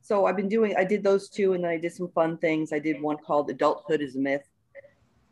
So 0.00 0.24
I've 0.24 0.36
been 0.36 0.48
doing, 0.48 0.74
I 0.76 0.84
did 0.84 1.04
those 1.04 1.28
two 1.28 1.52
and 1.52 1.62
then 1.62 1.70
I 1.70 1.76
did 1.76 1.92
some 1.92 2.08
fun 2.08 2.38
things. 2.38 2.72
I 2.72 2.78
did 2.78 3.00
one 3.00 3.18
called 3.18 3.50
Adulthood 3.50 4.00
is 4.00 4.16
a 4.16 4.18
Myth, 4.18 4.48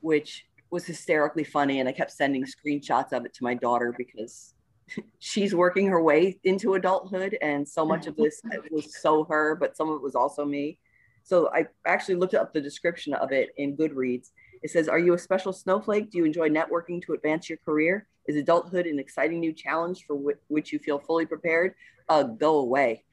which 0.00 0.46
was 0.70 0.84
hysterically 0.84 1.42
funny. 1.42 1.80
And 1.80 1.88
I 1.88 1.92
kept 1.92 2.10
sending 2.10 2.44
screenshots 2.44 3.12
of 3.12 3.24
it 3.24 3.32
to 3.34 3.44
my 3.44 3.54
daughter 3.54 3.94
because 3.96 4.54
she's 5.18 5.54
working 5.54 5.86
her 5.86 6.02
way 6.02 6.38
into 6.44 6.74
adulthood. 6.74 7.38
And 7.40 7.66
so 7.66 7.86
much 7.86 8.06
of 8.06 8.14
this 8.14 8.42
was 8.70 9.00
so 9.00 9.24
her, 9.24 9.56
but 9.56 9.74
some 9.74 9.88
of 9.88 9.96
it 9.96 10.02
was 10.02 10.14
also 10.14 10.44
me. 10.44 10.78
So 11.22 11.50
I 11.54 11.66
actually 11.86 12.16
looked 12.16 12.34
up 12.34 12.52
the 12.52 12.60
description 12.60 13.14
of 13.14 13.32
it 13.32 13.50
in 13.56 13.74
Goodreads 13.74 14.32
it 14.62 14.70
says, 14.70 14.88
Are 14.88 14.98
you 14.98 15.14
a 15.14 15.18
special 15.18 15.52
snowflake? 15.52 16.10
Do 16.10 16.18
you 16.18 16.24
enjoy 16.24 16.48
networking 16.48 17.02
to 17.04 17.12
advance 17.12 17.48
your 17.48 17.58
career? 17.64 18.06
Is 18.26 18.36
adulthood 18.36 18.86
an 18.86 18.98
exciting 18.98 19.40
new 19.40 19.52
challenge 19.52 20.04
for 20.06 20.16
wh- 20.16 20.50
which 20.50 20.72
you 20.72 20.78
feel 20.78 20.98
fully 20.98 21.26
prepared? 21.26 21.74
Uh, 22.08 22.22
go 22.22 22.58
away. 22.58 23.04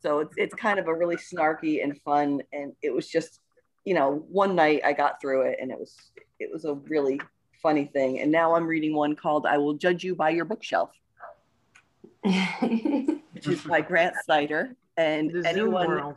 So 0.00 0.20
it's, 0.20 0.34
it's 0.36 0.54
kind 0.54 0.78
of 0.78 0.86
a 0.86 0.94
really 0.94 1.16
snarky 1.16 1.82
and 1.82 2.00
fun. 2.02 2.42
And 2.52 2.72
it 2.82 2.94
was 2.94 3.08
just, 3.08 3.40
you 3.84 3.94
know, 3.94 4.24
one 4.30 4.54
night 4.54 4.82
I 4.84 4.92
got 4.92 5.20
through 5.20 5.42
it 5.42 5.58
and 5.60 5.72
it 5.72 5.78
was, 5.78 5.96
it 6.38 6.50
was 6.52 6.64
a 6.64 6.74
really 6.74 7.20
funny 7.60 7.86
thing. 7.86 8.20
And 8.20 8.30
now 8.30 8.54
I'm 8.54 8.66
reading 8.66 8.94
one 8.94 9.16
called 9.16 9.44
I 9.46 9.58
Will 9.58 9.74
Judge 9.74 10.04
You 10.04 10.14
by 10.14 10.30
Your 10.30 10.44
Bookshelf, 10.44 10.90
which 12.22 13.48
is 13.48 13.62
by 13.62 13.80
Grant 13.80 14.14
Snyder. 14.24 14.76
And 14.96 15.34
anyone, 15.44 16.14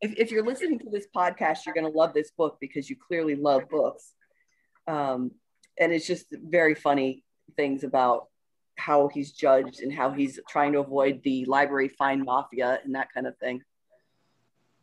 if, 0.00 0.14
if 0.16 0.30
you're 0.30 0.44
listening 0.44 0.78
to 0.80 0.90
this 0.90 1.06
podcast, 1.14 1.64
you're 1.64 1.74
going 1.74 1.90
to 1.90 1.96
love 1.96 2.14
this 2.14 2.30
book 2.30 2.58
because 2.60 2.88
you 2.88 2.96
clearly 2.96 3.34
love 3.34 3.68
books. 3.68 4.12
Um, 4.86 5.32
and 5.78 5.92
it's 5.92 6.06
just 6.06 6.26
very 6.30 6.74
funny 6.74 7.24
things 7.56 7.84
about 7.84 8.28
how 8.76 9.08
he's 9.08 9.32
judged 9.32 9.80
and 9.80 9.92
how 9.92 10.10
he's 10.10 10.38
trying 10.48 10.72
to 10.72 10.80
avoid 10.80 11.22
the 11.22 11.44
library 11.46 11.88
fine 11.88 12.24
mafia 12.24 12.80
and 12.84 12.94
that 12.94 13.12
kind 13.12 13.26
of 13.26 13.36
thing, 13.38 13.62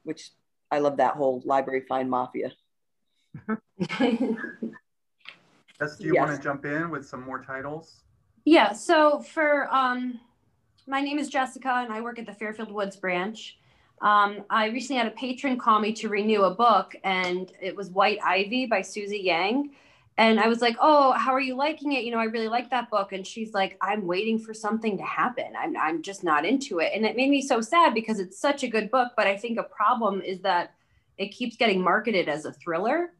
which 0.03 0.31
I 0.71 0.79
love 0.79 0.97
that 0.97 1.15
whole 1.15 1.41
library 1.45 1.83
fine 1.87 2.09
mafia. 2.09 2.51
Jess, 3.89 3.97
do 5.97 6.05
you 6.05 6.13
yes. 6.13 6.27
want 6.27 6.35
to 6.35 6.41
jump 6.41 6.65
in 6.65 6.89
with 6.89 7.05
some 7.05 7.23
more 7.23 7.41
titles? 7.41 8.01
Yeah. 8.45 8.73
So 8.73 9.21
for 9.21 9.73
um, 9.73 10.19
my 10.87 11.01
name 11.01 11.17
is 11.17 11.29
Jessica, 11.29 11.83
and 11.83 11.93
I 11.93 12.01
work 12.01 12.19
at 12.19 12.25
the 12.25 12.33
Fairfield 12.33 12.71
Woods 12.71 12.95
branch. 12.95 13.57
Um, 14.01 14.43
I 14.49 14.67
recently 14.67 14.97
had 14.97 15.07
a 15.07 15.15
patron 15.15 15.57
call 15.57 15.79
me 15.79 15.93
to 15.93 16.09
renew 16.09 16.43
a 16.43 16.53
book, 16.53 16.95
and 17.03 17.51
it 17.61 17.75
was 17.75 17.89
White 17.89 18.19
Ivy 18.23 18.65
by 18.65 18.81
Susie 18.81 19.19
Yang. 19.19 19.71
And 20.17 20.39
I 20.39 20.47
was 20.47 20.61
like, 20.61 20.75
Oh, 20.79 21.13
how 21.13 21.31
are 21.31 21.39
you 21.39 21.55
liking 21.55 21.93
it? 21.93 22.03
You 22.03 22.11
know, 22.11 22.19
I 22.19 22.25
really 22.25 22.47
like 22.47 22.69
that 22.69 22.89
book. 22.89 23.13
And 23.13 23.25
she's 23.25 23.53
like, 23.53 23.77
I'm 23.81 24.05
waiting 24.05 24.37
for 24.37 24.53
something 24.53 24.97
to 24.97 25.03
happen. 25.03 25.53
I'm, 25.57 25.75
I'm 25.75 26.01
just 26.03 26.23
not 26.23 26.45
into 26.45 26.79
it. 26.79 26.91
And 26.93 27.05
it 27.05 27.15
made 27.15 27.29
me 27.29 27.41
so 27.41 27.61
sad 27.61 27.93
because 27.93 28.19
it's 28.19 28.37
such 28.37 28.63
a 28.63 28.67
good 28.67 28.91
book. 28.91 29.13
But 29.17 29.25
I 29.25 29.37
think 29.37 29.57
a 29.57 29.63
problem 29.63 30.21
is 30.21 30.41
that 30.41 30.75
it 31.17 31.29
keeps 31.29 31.55
getting 31.55 31.81
marketed 31.81 32.29
as 32.29 32.45
a 32.45 32.51
thriller. 32.51 33.13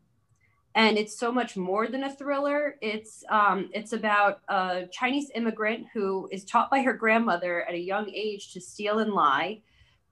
And 0.75 0.97
it's 0.97 1.17
so 1.17 1.31
much 1.31 1.55
more 1.55 1.87
than 1.87 2.03
a 2.03 2.13
thriller. 2.13 2.75
It's 2.81 3.23
um, 3.29 3.69
it's 3.73 3.93
about 3.93 4.41
a 4.47 4.87
Chinese 4.91 5.31
immigrant 5.33 5.87
who 5.93 6.27
is 6.31 6.43
taught 6.43 6.69
by 6.69 6.81
her 6.81 6.93
grandmother 6.93 7.63
at 7.63 7.73
a 7.73 7.79
young 7.79 8.09
age 8.09 8.53
to 8.53 8.61
steal 8.61 8.99
and 8.99 9.13
lie 9.13 9.61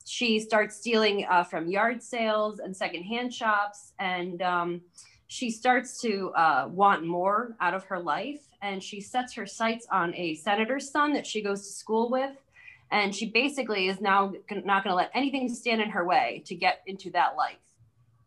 she 0.06 0.40
starts 0.40 0.78
stealing 0.78 1.26
uh, 1.30 1.44
from 1.44 1.68
yard 1.68 2.02
sales 2.02 2.60
and 2.60 2.76
secondhand 2.76 3.34
shops 3.34 3.94
and 4.00 4.42
um, 4.42 4.82
she 5.28 5.50
starts 5.50 6.02
to 6.02 6.30
uh, 6.36 6.68
want 6.70 7.06
more 7.06 7.56
out 7.62 7.74
of 7.74 7.86
her 7.86 8.00
life 8.00 8.44
and 8.62 8.84
she 8.84 9.00
sets 9.00 9.34
her 9.34 9.46
sights 9.46 9.88
on 9.92 10.14
a 10.16 10.36
senator's 10.36 10.92
son 10.92 11.14
that 11.14 11.26
she 11.26 11.42
goes 11.42 11.66
to 11.66 11.74
school 11.74 12.10
with 12.10 12.36
and 12.92 13.16
she 13.16 13.30
basically 13.30 13.88
is 13.88 14.02
now 14.02 14.34
not 14.50 14.84
going 14.84 14.92
to 14.92 14.96
let 14.96 15.10
anything 15.14 15.48
stand 15.48 15.82
in 15.82 15.90
her 15.90 16.06
way 16.06 16.44
to 16.46 16.56
get 16.56 16.82
into 16.86 17.10
that 17.12 17.38
life. 17.38 17.56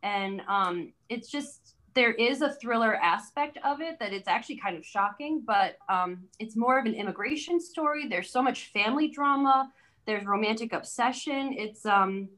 And 0.02 0.40
um, 0.48 0.92
it's 1.08 1.30
just 1.30 1.74
there 1.94 2.12
is 2.12 2.40
a 2.40 2.52
thriller 2.54 2.96
aspect 2.96 3.58
of 3.62 3.80
it 3.80 3.98
that 4.00 4.12
it's 4.12 4.26
actually 4.26 4.56
kind 4.56 4.76
of 4.76 4.84
shocking 4.84 5.42
but 5.46 5.76
um, 5.88 6.24
it's 6.40 6.56
more 6.56 6.78
of 6.78 6.86
an 6.86 6.94
immigration 6.94 7.60
story. 7.60 8.08
There's 8.08 8.30
so 8.30 8.42
much 8.42 8.72
family 8.72 9.08
drama 9.08 9.70
there's 10.06 10.24
romantic 10.24 10.72
obsession 10.72 11.54
it's 11.56 11.84
um 11.86 12.28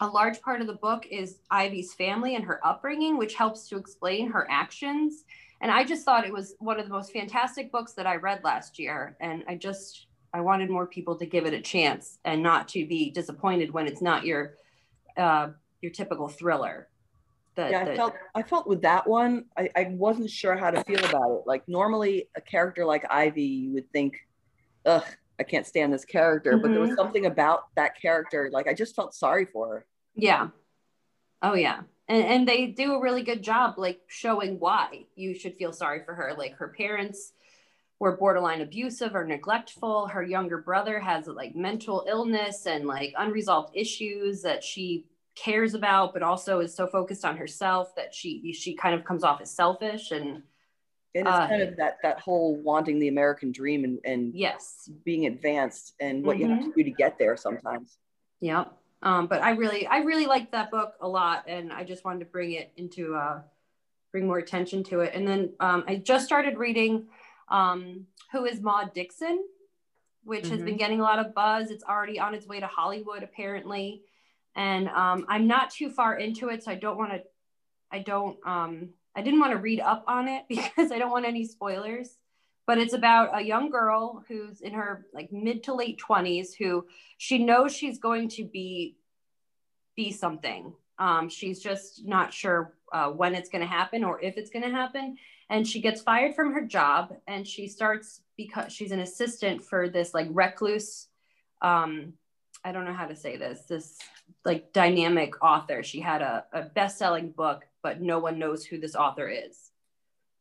a 0.00 0.06
large 0.06 0.40
part 0.40 0.60
of 0.60 0.66
the 0.66 0.74
book 0.74 1.06
is 1.10 1.40
Ivy's 1.50 1.92
family 1.94 2.34
and 2.34 2.44
her 2.44 2.64
upbringing, 2.66 3.18
which 3.18 3.34
helps 3.34 3.68
to 3.68 3.76
explain 3.76 4.30
her 4.30 4.46
actions. 4.50 5.24
And 5.60 5.70
I 5.70 5.84
just 5.84 6.04
thought 6.04 6.26
it 6.26 6.32
was 6.32 6.54
one 6.58 6.78
of 6.78 6.86
the 6.86 6.92
most 6.92 7.12
fantastic 7.12 7.70
books 7.70 7.92
that 7.94 8.06
I 8.06 8.16
read 8.16 8.42
last 8.42 8.78
year. 8.78 9.16
And 9.20 9.44
I 9.46 9.56
just, 9.56 10.06
I 10.32 10.40
wanted 10.40 10.70
more 10.70 10.86
people 10.86 11.16
to 11.16 11.26
give 11.26 11.44
it 11.44 11.52
a 11.52 11.60
chance 11.60 12.18
and 12.24 12.42
not 12.42 12.68
to 12.68 12.86
be 12.86 13.10
disappointed 13.10 13.72
when 13.72 13.86
it's 13.86 14.00
not 14.00 14.24
your, 14.24 14.54
uh, 15.18 15.48
your 15.82 15.92
typical 15.92 16.28
thriller. 16.28 16.88
That, 17.56 17.72
yeah, 17.72 17.80
I 17.80 17.96
felt 17.96 18.14
I 18.34 18.42
felt 18.42 18.68
with 18.68 18.82
that 18.82 19.06
one, 19.06 19.46
I, 19.58 19.68
I 19.76 19.84
wasn't 19.90 20.30
sure 20.30 20.56
how 20.56 20.70
to 20.70 20.82
feel 20.84 21.04
about 21.04 21.32
it. 21.32 21.42
Like 21.46 21.68
normally 21.68 22.28
a 22.36 22.40
character 22.40 22.86
like 22.86 23.04
Ivy, 23.10 23.42
you 23.42 23.72
would 23.72 23.92
think, 23.92 24.16
ugh, 24.86 25.04
I 25.40 25.42
can't 25.42 25.66
stand 25.66 25.92
this 25.92 26.04
character. 26.04 26.52
Mm-hmm. 26.52 26.62
But 26.62 26.70
there 26.70 26.80
was 26.80 26.90
mm-hmm. 26.90 26.98
something 26.98 27.26
about 27.26 27.74
that 27.74 28.00
character, 28.00 28.50
like 28.52 28.68
I 28.68 28.74
just 28.74 28.94
felt 28.94 29.14
sorry 29.14 29.46
for 29.46 29.68
her. 29.68 29.86
Yeah. 30.14 30.48
Oh 31.42 31.54
yeah. 31.54 31.80
And 32.08 32.24
and 32.24 32.48
they 32.48 32.66
do 32.66 32.94
a 32.94 33.00
really 33.00 33.22
good 33.22 33.42
job 33.42 33.74
like 33.78 34.00
showing 34.06 34.60
why 34.60 35.06
you 35.16 35.34
should 35.34 35.56
feel 35.56 35.72
sorry 35.72 36.02
for 36.04 36.14
her. 36.14 36.34
Like 36.36 36.54
her 36.56 36.68
parents 36.68 37.32
were 37.98 38.16
borderline 38.16 38.60
abusive 38.60 39.14
or 39.14 39.24
neglectful. 39.24 40.08
Her 40.08 40.22
younger 40.22 40.58
brother 40.58 41.00
has 41.00 41.26
like 41.26 41.56
mental 41.56 42.04
illness 42.06 42.66
and 42.66 42.86
like 42.86 43.14
unresolved 43.16 43.74
issues 43.74 44.42
that 44.42 44.62
she 44.62 45.06
cares 45.36 45.74
about, 45.74 46.12
but 46.12 46.22
also 46.22 46.60
is 46.60 46.74
so 46.74 46.86
focused 46.86 47.24
on 47.24 47.36
herself 47.36 47.94
that 47.96 48.14
she 48.14 48.52
she 48.52 48.74
kind 48.74 48.94
of 48.94 49.04
comes 49.04 49.24
off 49.24 49.40
as 49.40 49.50
selfish 49.50 50.10
and 50.10 50.42
and 51.14 51.26
it's 51.26 51.36
uh, 51.36 51.48
kind 51.48 51.62
of 51.62 51.76
that 51.76 51.98
that 52.02 52.20
whole 52.20 52.56
wanting 52.62 52.98
the 52.98 53.08
American 53.08 53.50
dream 53.50 53.84
and 53.84 53.98
and 54.04 54.34
yes, 54.34 54.88
being 55.04 55.26
advanced 55.26 55.94
and 56.00 56.24
what 56.24 56.36
mm-hmm. 56.36 56.42
you 56.42 56.48
have 56.50 56.58
to 56.58 56.70
mm-hmm. 56.70 56.78
do 56.78 56.84
to 56.84 56.90
get 56.90 57.18
there 57.18 57.36
sometimes. 57.36 57.98
Yeah. 58.40 58.64
Um, 59.02 59.26
but 59.26 59.42
I 59.42 59.50
really 59.50 59.86
I 59.86 59.98
really 59.98 60.26
liked 60.26 60.52
that 60.52 60.70
book 60.70 60.94
a 61.00 61.08
lot, 61.08 61.44
and 61.48 61.72
I 61.72 61.84
just 61.84 62.04
wanted 62.04 62.20
to 62.20 62.26
bring 62.26 62.52
it 62.52 62.72
into 62.76 63.16
uh, 63.16 63.40
bring 64.12 64.26
more 64.26 64.38
attention 64.38 64.84
to 64.84 65.00
it. 65.00 65.12
And 65.14 65.26
then 65.26 65.52
um, 65.58 65.84
I 65.88 65.96
just 65.96 66.26
started 66.26 66.58
reading 66.58 67.06
um, 67.48 68.06
Who 68.32 68.44
is 68.44 68.60
Maud 68.60 68.92
Dixon, 68.94 69.42
which 70.24 70.44
mm-hmm. 70.44 70.50
has 70.52 70.60
been 70.60 70.68
mm-hmm. 70.68 70.78
getting 70.78 71.00
a 71.00 71.02
lot 71.02 71.18
of 71.18 71.34
buzz. 71.34 71.70
It's 71.70 71.84
already 71.84 72.20
on 72.20 72.34
its 72.34 72.46
way 72.46 72.60
to 72.60 72.66
Hollywood 72.66 73.22
apparently, 73.22 74.02
and 74.54 74.88
um, 74.88 75.24
I'm 75.28 75.46
not 75.46 75.70
too 75.70 75.90
far 75.90 76.18
into 76.18 76.50
it, 76.50 76.62
so 76.62 76.70
I 76.70 76.76
don't 76.76 76.98
want 76.98 77.12
to 77.12 77.22
I 77.90 78.00
don't 78.00 78.38
um, 78.46 78.90
I 79.16 79.22
didn't 79.22 79.40
want 79.40 79.52
to 79.52 79.58
read 79.58 79.80
up 79.80 80.04
on 80.06 80.28
it 80.28 80.44
because 80.48 80.92
I 80.92 80.98
don't 80.98 81.10
want 81.10 81.26
any 81.26 81.44
spoilers. 81.44 82.16
But 82.66 82.78
it's 82.78 82.94
about 82.94 83.36
a 83.36 83.42
young 83.42 83.70
girl 83.70 84.22
who's 84.28 84.60
in 84.60 84.74
her 84.74 85.06
like 85.12 85.32
mid 85.32 85.64
to 85.64 85.74
late 85.74 86.00
20s 86.00 86.54
who 86.56 86.86
she 87.18 87.38
knows 87.44 87.74
she's 87.74 87.98
going 87.98 88.28
to 88.30 88.44
be 88.44 88.96
be 89.96 90.12
something. 90.12 90.72
Um, 90.98 91.28
she's 91.28 91.60
just 91.60 92.06
not 92.06 92.32
sure 92.32 92.74
uh, 92.92 93.08
when 93.08 93.34
it's 93.34 93.48
going 93.48 93.62
to 93.62 93.66
happen 93.66 94.04
or 94.04 94.20
if 94.20 94.36
it's 94.36 94.50
going 94.50 94.62
to 94.62 94.70
happen. 94.70 95.16
And 95.48 95.66
she 95.66 95.80
gets 95.80 96.00
fired 96.00 96.36
from 96.36 96.52
her 96.52 96.60
job 96.60 97.12
and 97.26 97.44
she 97.44 97.66
starts 97.66 98.20
because 98.36 98.72
she's 98.72 98.92
an 98.92 99.00
assistant 99.00 99.64
for 99.64 99.88
this 99.88 100.14
like 100.14 100.28
recluse 100.30 101.08
um, 101.62 102.14
I 102.64 102.72
don't 102.72 102.84
know 102.84 102.92
how 102.92 103.06
to 103.06 103.16
say 103.16 103.36
this, 103.36 103.62
this 103.62 103.98
like 104.44 104.72
dynamic 104.72 105.42
author. 105.42 105.82
She 105.82 106.00
had 106.00 106.22
a, 106.22 106.44
a 106.52 106.62
best-selling 106.62 107.30
book 107.30 107.66
but 107.82 108.00
no 108.00 108.18
one 108.18 108.38
knows 108.38 108.64
who 108.64 108.78
this 108.78 108.94
author 108.94 109.28
is. 109.28 109.70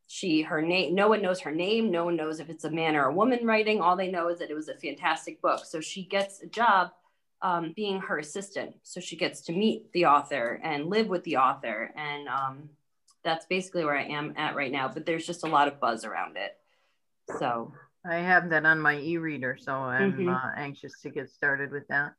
She, 0.08 0.42
her 0.42 0.62
name, 0.62 0.96
no 0.96 1.08
one 1.08 1.22
knows 1.22 1.40
her 1.42 1.52
name. 1.52 1.92
No 1.92 2.06
one 2.06 2.16
knows 2.16 2.40
if 2.40 2.50
it's 2.50 2.64
a 2.64 2.72
man 2.72 2.96
or 2.96 3.06
a 3.06 3.14
woman 3.14 3.46
writing. 3.46 3.80
All 3.80 3.96
they 3.96 4.10
know 4.10 4.30
is 4.30 4.40
that 4.40 4.50
it 4.50 4.56
was 4.56 4.68
a 4.68 4.76
fantastic 4.76 5.42
book. 5.42 5.66
So 5.66 5.80
she 5.82 6.04
gets 6.04 6.42
a 6.42 6.48
job 6.48 6.92
um, 7.42 7.74
being 7.76 8.02
her 8.02 8.18
assistant. 8.18 8.76
So 8.84 9.00
she 9.00 9.16
gets 9.16 9.42
to 9.42 9.52
meet 9.52 9.92
the 9.94 10.08
author 10.08 10.60
and 10.64 10.90
live 10.90 11.08
with 11.08 11.24
the 11.26 11.38
author. 11.38 11.94
And 11.96 12.28
um, 12.28 12.70
that's 13.24 13.46
basically 13.46 13.86
where 13.86 13.98
I 13.98 14.06
am 14.06 14.34
at 14.36 14.56
right 14.56 14.72
now. 14.72 14.88
But 14.88 15.06
there's 15.06 15.28
just 15.28 15.44
a 15.44 15.48
lot 15.48 15.68
of 15.68 15.80
buzz 15.80 16.04
around 16.06 16.38
it. 16.38 16.58
So 17.38 17.72
I 18.06 18.16
have 18.16 18.50
that 18.50 18.66
on 18.66 18.80
my 18.80 18.98
e-reader, 18.98 19.58
so 19.60 19.74
I'm 19.74 20.14
mm-hmm. 20.14 20.30
uh, 20.30 20.52
anxious 20.56 21.02
to 21.02 21.10
get 21.10 21.30
started 21.30 21.72
with 21.72 21.88
that. 21.90 22.14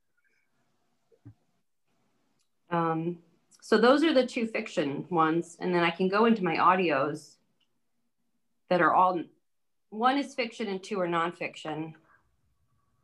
Um, 2.71 3.19
so 3.61 3.79
those 3.79 4.03
are 4.03 4.13
the 4.13 4.27
two 4.27 4.47
fiction 4.47 5.05
ones. 5.11 5.57
And 5.61 5.75
then 5.75 5.83
I 5.83 5.91
can 5.91 6.09
go 6.09 6.25
into 6.25 6.43
my 6.43 6.57
audios 6.57 7.37
that 8.69 8.81
are 8.81 8.95
all, 8.95 9.21
one 9.91 10.19
is 10.19 10.35
fiction 10.35 10.69
and 10.69 10.83
two 10.83 11.01
are 11.01 11.09
nonfiction. 11.09 11.95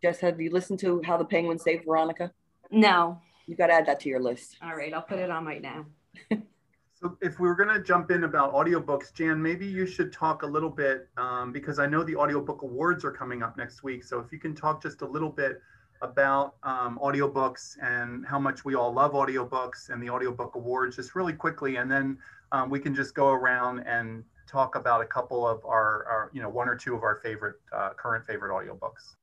Jess, 0.02 0.20
have 0.20 0.40
you 0.40 0.50
listened 0.50 0.78
to 0.80 1.02
How 1.04 1.16
the 1.16 1.24
Penguin 1.24 1.58
Saved 1.58 1.84
Veronica? 1.84 2.32
No. 2.70 3.20
You 3.46 3.54
got 3.54 3.68
to 3.68 3.74
add 3.74 3.86
that 3.86 4.00
to 4.00 4.08
your 4.08 4.20
list. 4.20 4.56
All 4.62 4.74
right, 4.74 4.92
I'll 4.92 5.02
put 5.02 5.18
it 5.18 5.30
on 5.30 5.44
right 5.44 5.62
now. 5.62 5.86
so 6.94 7.16
if 7.20 7.38
we 7.38 7.46
were 7.46 7.54
going 7.54 7.68
to 7.68 7.82
jump 7.82 8.10
in 8.10 8.24
about 8.24 8.52
audiobooks, 8.52 9.12
Jan, 9.12 9.40
maybe 9.40 9.66
you 9.66 9.86
should 9.86 10.12
talk 10.12 10.42
a 10.42 10.46
little 10.46 10.70
bit 10.70 11.08
um, 11.16 11.52
because 11.52 11.78
I 11.78 11.86
know 11.86 12.02
the 12.02 12.16
audiobook 12.16 12.62
awards 12.62 13.04
are 13.04 13.12
coming 13.12 13.42
up 13.42 13.56
next 13.56 13.84
week. 13.84 14.02
So 14.02 14.18
if 14.18 14.32
you 14.32 14.38
can 14.38 14.54
talk 14.54 14.82
just 14.82 15.02
a 15.02 15.06
little 15.06 15.30
bit 15.30 15.60
about 16.02 16.56
um, 16.62 16.98
audiobooks 17.02 17.76
and 17.82 18.26
how 18.26 18.38
much 18.38 18.64
we 18.64 18.74
all 18.74 18.92
love 18.92 19.12
audiobooks 19.12 19.90
and 19.90 20.02
the 20.02 20.10
audiobook 20.10 20.54
awards 20.54 20.96
just 20.96 21.14
really 21.14 21.32
quickly. 21.32 21.76
And 21.76 21.90
then 21.90 22.18
um, 22.52 22.70
we 22.70 22.80
can 22.80 22.94
just 22.94 23.14
go 23.14 23.28
around 23.28 23.80
and 23.80 24.24
talk 24.46 24.76
about 24.76 25.00
a 25.00 25.06
couple 25.06 25.46
of 25.46 25.64
our, 25.64 26.04
our 26.06 26.30
you 26.32 26.40
know 26.40 26.48
one 26.48 26.68
or 26.68 26.76
two 26.76 26.94
of 26.94 27.02
our 27.02 27.16
favorite 27.16 27.56
uh, 27.72 27.90
current 27.90 28.24
favorite 28.24 28.50
audiobooks. 28.50 29.14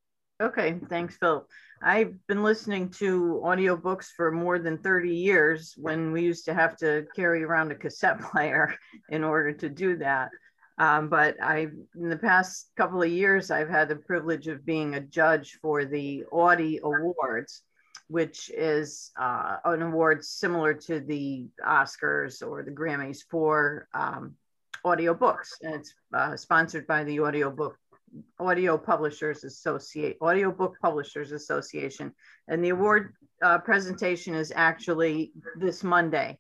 Okay 0.42 0.80
thanks 0.90 1.16
phil. 1.18 1.48
I've 1.82 2.16
been 2.28 2.44
listening 2.44 2.90
to 2.92 3.42
audiobooks 3.44 4.08
for 4.16 4.32
more 4.32 4.60
than 4.60 4.78
30 4.78 5.16
years 5.16 5.74
when 5.78 6.12
we 6.12 6.22
used 6.22 6.46
to 6.46 6.54
have 6.54 6.76
to 6.78 7.06
carry 7.16 7.44
around 7.44 7.72
a 7.72 7.76
cassette 7.76 8.20
player 8.32 8.76
in 9.10 9.24
order 9.24 9.54
to 9.54 9.70
do 9.70 9.98
that 9.98 10.30
um, 10.78 11.10
but 11.10 11.36
I, 11.42 11.68
in 11.96 12.10
the 12.10 12.18
past 12.18 12.72
couple 12.76 13.02
of 13.02 13.10
years, 13.10 13.52
I've 13.52 13.70
had 13.70 13.90
the 13.90 13.96
privilege 13.96 14.48
of 14.48 14.66
being 14.66 14.96
a 14.96 15.02
judge 15.02 15.60
for 15.62 15.86
the 15.86 16.26
Audie 16.32 16.80
Awards, 16.84 17.62
which 18.08 18.50
is 18.50 19.12
uh, 19.20 19.58
an 19.66 19.82
award 19.82 20.26
similar 20.26 20.74
to 20.74 21.00
the 21.00 21.48
Oscars 21.66 22.46
or 22.46 22.64
the 22.64 22.72
Grammys 22.72 23.20
for 23.30 23.88
um, 23.94 24.36
audiobooks. 24.86 25.50
And 25.62 25.76
it's 25.76 25.94
uh, 26.14 26.36
sponsored 26.36 26.88
by 26.88 27.04
the 27.04 27.20
Audiobook 27.20 27.78
Audio 28.40 28.78
Publishers 28.78 29.44
Associate 29.44 30.18
Audiobook 30.22 30.76
Publishers 30.82 31.32
Association. 31.32 32.14
And 32.48 32.64
the 32.64 32.70
award 32.70 33.14
uh, 33.44 33.60
presentation 33.60 34.34
is 34.36 34.52
actually 34.56 35.32
this 35.56 35.84
Monday. 35.84 36.38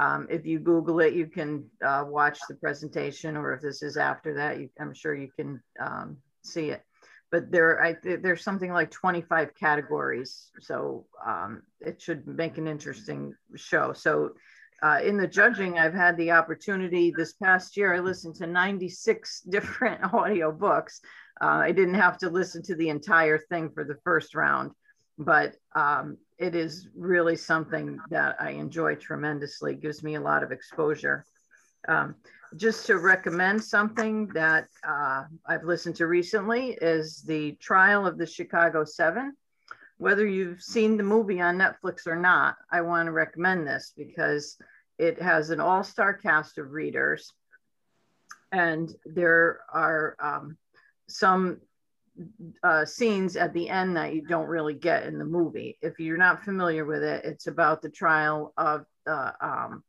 Um, 0.00 0.26
if 0.30 0.46
you 0.46 0.58
Google 0.58 1.00
it, 1.00 1.12
you 1.12 1.26
can 1.26 1.66
uh, 1.84 2.04
watch 2.06 2.38
the 2.48 2.54
presentation, 2.54 3.36
or 3.36 3.52
if 3.52 3.60
this 3.60 3.82
is 3.82 3.98
after 3.98 4.32
that, 4.34 4.58
you, 4.58 4.70
I'm 4.80 4.94
sure 4.94 5.14
you 5.14 5.28
can 5.36 5.62
um, 5.78 6.16
see 6.42 6.70
it. 6.70 6.82
But 7.30 7.52
there, 7.52 7.82
I, 7.82 7.96
there's 8.02 8.42
something 8.42 8.72
like 8.72 8.90
25 8.90 9.54
categories, 9.54 10.50
so 10.58 11.04
um, 11.24 11.62
it 11.80 12.00
should 12.00 12.26
make 12.26 12.56
an 12.56 12.66
interesting 12.66 13.34
show. 13.56 13.92
So, 13.92 14.30
uh, 14.82 15.00
in 15.04 15.18
the 15.18 15.28
judging, 15.28 15.78
I've 15.78 15.92
had 15.92 16.16
the 16.16 16.30
opportunity 16.30 17.12
this 17.14 17.34
past 17.34 17.76
year. 17.76 17.94
I 17.94 18.00
listened 18.00 18.36
to 18.36 18.46
96 18.46 19.42
different 19.50 20.14
audio 20.14 20.50
books. 20.50 21.02
Uh, 21.42 21.60
I 21.62 21.72
didn't 21.72 21.94
have 21.94 22.16
to 22.18 22.30
listen 22.30 22.62
to 22.62 22.74
the 22.74 22.88
entire 22.88 23.38
thing 23.38 23.70
for 23.74 23.84
the 23.84 23.98
first 24.02 24.34
round, 24.34 24.70
but 25.20 25.54
um, 25.74 26.16
it 26.38 26.54
is 26.54 26.88
really 26.96 27.36
something 27.36 28.00
that 28.10 28.36
I 28.40 28.52
enjoy 28.52 28.94
tremendously. 28.94 29.74
It 29.74 29.82
gives 29.82 30.02
me 30.02 30.14
a 30.14 30.20
lot 30.20 30.42
of 30.42 30.50
exposure. 30.50 31.26
Um, 31.86 32.14
just 32.56 32.86
to 32.86 32.98
recommend 32.98 33.62
something 33.62 34.26
that 34.28 34.68
uh, 34.82 35.24
I've 35.46 35.64
listened 35.64 35.96
to 35.96 36.06
recently 36.06 36.70
is 36.80 37.22
the 37.22 37.52
trial 37.60 38.06
of 38.06 38.18
the 38.18 38.26
Chicago 38.26 38.84
Seven. 38.84 39.36
Whether 39.98 40.26
you've 40.26 40.62
seen 40.62 40.96
the 40.96 41.02
movie 41.02 41.42
on 41.42 41.58
Netflix 41.58 42.06
or 42.06 42.16
not, 42.16 42.56
I 42.72 42.80
want 42.80 43.06
to 43.06 43.12
recommend 43.12 43.66
this 43.66 43.92
because 43.96 44.56
it 44.98 45.20
has 45.20 45.50
an 45.50 45.60
all-star 45.60 46.14
cast 46.14 46.56
of 46.56 46.72
readers, 46.72 47.32
and 48.52 48.94
there 49.04 49.60
are 49.72 50.16
um, 50.18 50.56
some 51.08 51.60
uh, 52.62 52.84
scenes 52.84 53.36
at 53.36 53.52
the 53.52 53.68
end 53.68 53.96
that 53.96 54.14
you 54.14 54.22
don't 54.22 54.48
really 54.48 54.74
get 54.74 55.06
in 55.06 55.18
the 55.18 55.24
movie. 55.24 55.78
If 55.82 55.98
you're 55.98 56.16
not 56.16 56.44
familiar 56.44 56.84
with 56.84 57.02
it, 57.02 57.24
it's 57.24 57.46
about 57.46 57.82
the 57.82 57.90
trial 57.90 58.52
of 58.56 58.84
the 59.06 59.34
um, 59.40 59.82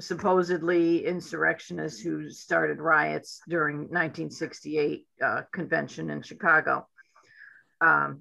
supposedly 0.00 1.04
insurrectionists 1.04 2.00
who 2.00 2.30
started 2.30 2.78
riots 2.78 3.40
during 3.48 3.78
1968 3.78 5.06
uh, 5.24 5.42
convention 5.52 6.10
in 6.10 6.22
Chicago. 6.22 6.86
Um, 7.80 8.20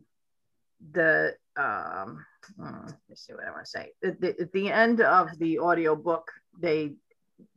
the 0.91 1.35
um, 1.55 2.25
uh, 2.63 2.89
let's 3.09 3.25
see 3.25 3.33
what 3.33 3.45
I 3.47 3.51
want 3.51 3.65
to 3.65 3.69
say. 3.69 3.91
At 4.03 4.21
the, 4.21 4.39
at 4.39 4.51
the 4.51 4.71
end 4.71 5.01
of 5.01 5.37
the 5.39 5.57
audio 5.57 5.95
book, 5.95 6.31
they 6.59 6.93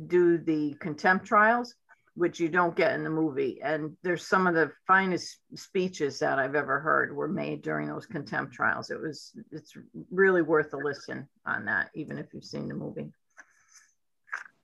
do 0.07 0.39
the 0.39 0.75
contempt 0.81 1.27
trials 1.27 1.75
which 2.15 2.41
you 2.41 2.49
don't 2.49 2.77
get 2.77 2.93
in 2.93 3.05
the 3.05 3.11
movie. 3.11 3.61
And 3.63 3.97
there's 4.03 4.27
some 4.27 4.47
of 4.47 4.55
the 4.55 4.73
finest 4.87 5.39
speeches 5.55 6.19
that 6.19 6.39
I've 6.39 6.55
ever 6.55 6.81
heard 6.81 7.15
were 7.15 7.29
made 7.29 7.63
during 7.63 7.89
those 7.89 8.07
contempt 8.07 8.53
trials. 8.53 8.91
It 8.91 9.01
was 9.01 9.33
it's 9.53 9.73
really 10.11 10.43
worth 10.43 10.73
a 10.75 10.77
listen 10.77 11.29
on 11.47 11.65
that, 11.67 11.91
even 11.95 12.19
if 12.19 12.27
you've 12.33 12.45
seen 12.45 12.69
the 12.69 12.75
movie. 12.75 13.13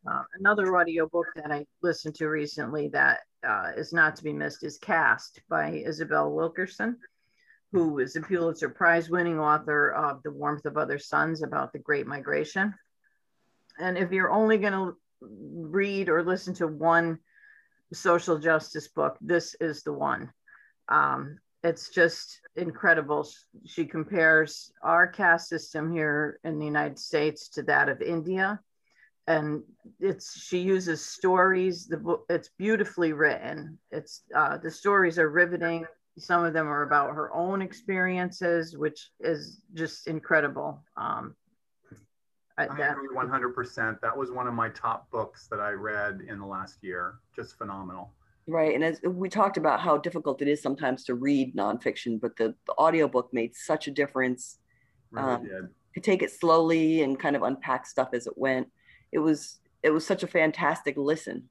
Uh, 0.08 0.22
another 0.38 0.76
audiobook 0.76 1.26
that 1.34 1.50
I 1.50 1.66
listened 1.82 2.14
to 2.16 2.28
recently 2.28 2.88
that 2.88 3.20
uh, 3.46 3.72
is 3.76 3.92
not 3.92 4.16
to 4.16 4.24
be 4.24 4.32
missed 4.32 4.62
is 4.62 4.78
Caste 4.78 5.40
by 5.48 5.82
Isabel 5.84 6.32
Wilkerson, 6.32 6.96
who 7.72 7.98
is 7.98 8.14
a 8.14 8.20
Pulitzer 8.20 8.68
Prize 8.68 9.10
winning 9.10 9.40
author 9.40 9.90
of 9.90 10.22
The 10.22 10.30
Warmth 10.30 10.64
of 10.64 10.76
Other 10.76 10.98
Suns 10.98 11.42
about 11.42 11.72
the 11.72 11.80
Great 11.80 12.06
Migration. 12.06 12.74
And 13.78 13.98
if 13.98 14.12
you're 14.12 14.30
only 14.30 14.58
going 14.58 14.72
to 14.72 14.96
read 15.20 16.08
or 16.08 16.22
listen 16.22 16.54
to 16.54 16.68
one 16.68 17.18
social 17.94 18.38
justice 18.38 18.88
book, 18.88 19.16
this 19.20 19.54
is 19.60 19.82
the 19.82 19.92
one. 19.92 20.32
Um, 20.88 21.38
it's 21.62 21.88
just 21.88 22.40
incredible. 22.54 23.26
She 23.64 23.86
compares 23.86 24.72
our 24.82 25.06
caste 25.06 25.48
system 25.48 25.92
here 25.92 26.38
in 26.44 26.58
the 26.58 26.64
United 26.64 26.98
States 26.98 27.48
to 27.50 27.62
that 27.64 27.88
of 27.88 28.02
India. 28.02 28.60
And 29.26 29.64
it's 29.98 30.40
she 30.40 30.58
uses 30.58 31.04
stories. 31.04 31.88
The 31.88 31.96
book 31.96 32.24
it's 32.28 32.50
beautifully 32.56 33.12
written. 33.12 33.78
It's 33.90 34.22
uh, 34.32 34.58
the 34.58 34.70
stories 34.70 35.18
are 35.18 35.28
riveting. 35.28 35.86
Some 36.18 36.44
of 36.44 36.52
them 36.52 36.68
are 36.68 36.82
about 36.82 37.14
her 37.14 37.34
own 37.34 37.60
experiences, 37.60 38.78
which 38.78 39.10
is 39.18 39.60
just 39.74 40.06
incredible. 40.06 40.84
Um, 40.96 41.34
I, 42.58 42.64
I 42.64 42.88
agree 42.88 43.08
100%. 43.14 44.00
That 44.00 44.16
was 44.16 44.30
one 44.30 44.46
of 44.46 44.54
my 44.54 44.70
top 44.70 45.10
books 45.10 45.46
that 45.50 45.60
I 45.60 45.72
read 45.72 46.22
in 46.26 46.38
the 46.38 46.46
last 46.46 46.78
year. 46.82 47.16
Just 47.34 47.58
phenomenal. 47.58 48.12
Right. 48.46 48.74
And 48.74 48.84
as 48.84 49.00
we 49.02 49.28
talked 49.28 49.56
about 49.56 49.80
how 49.80 49.98
difficult 49.98 50.40
it 50.40 50.48
is 50.48 50.62
sometimes 50.62 51.04
to 51.04 51.14
read 51.14 51.54
nonfiction, 51.54 52.20
but 52.20 52.36
the, 52.36 52.54
the 52.66 52.72
audiobook 52.78 53.32
made 53.32 53.54
such 53.54 53.88
a 53.88 53.90
difference. 53.90 54.58
Really 55.10 55.32
um, 55.32 55.42
did. 55.44 55.68
To 55.94 56.00
take 56.00 56.22
it 56.22 56.30
slowly 56.30 57.02
and 57.02 57.18
kind 57.18 57.36
of 57.36 57.42
unpack 57.42 57.86
stuff 57.86 58.10
as 58.12 58.26
it 58.26 58.36
went. 58.36 58.68
It 59.12 59.18
was 59.18 59.58
it 59.82 59.90
was 59.90 60.06
such 60.06 60.22
a 60.22 60.26
fantastic 60.26 60.96
listen. 60.96 61.48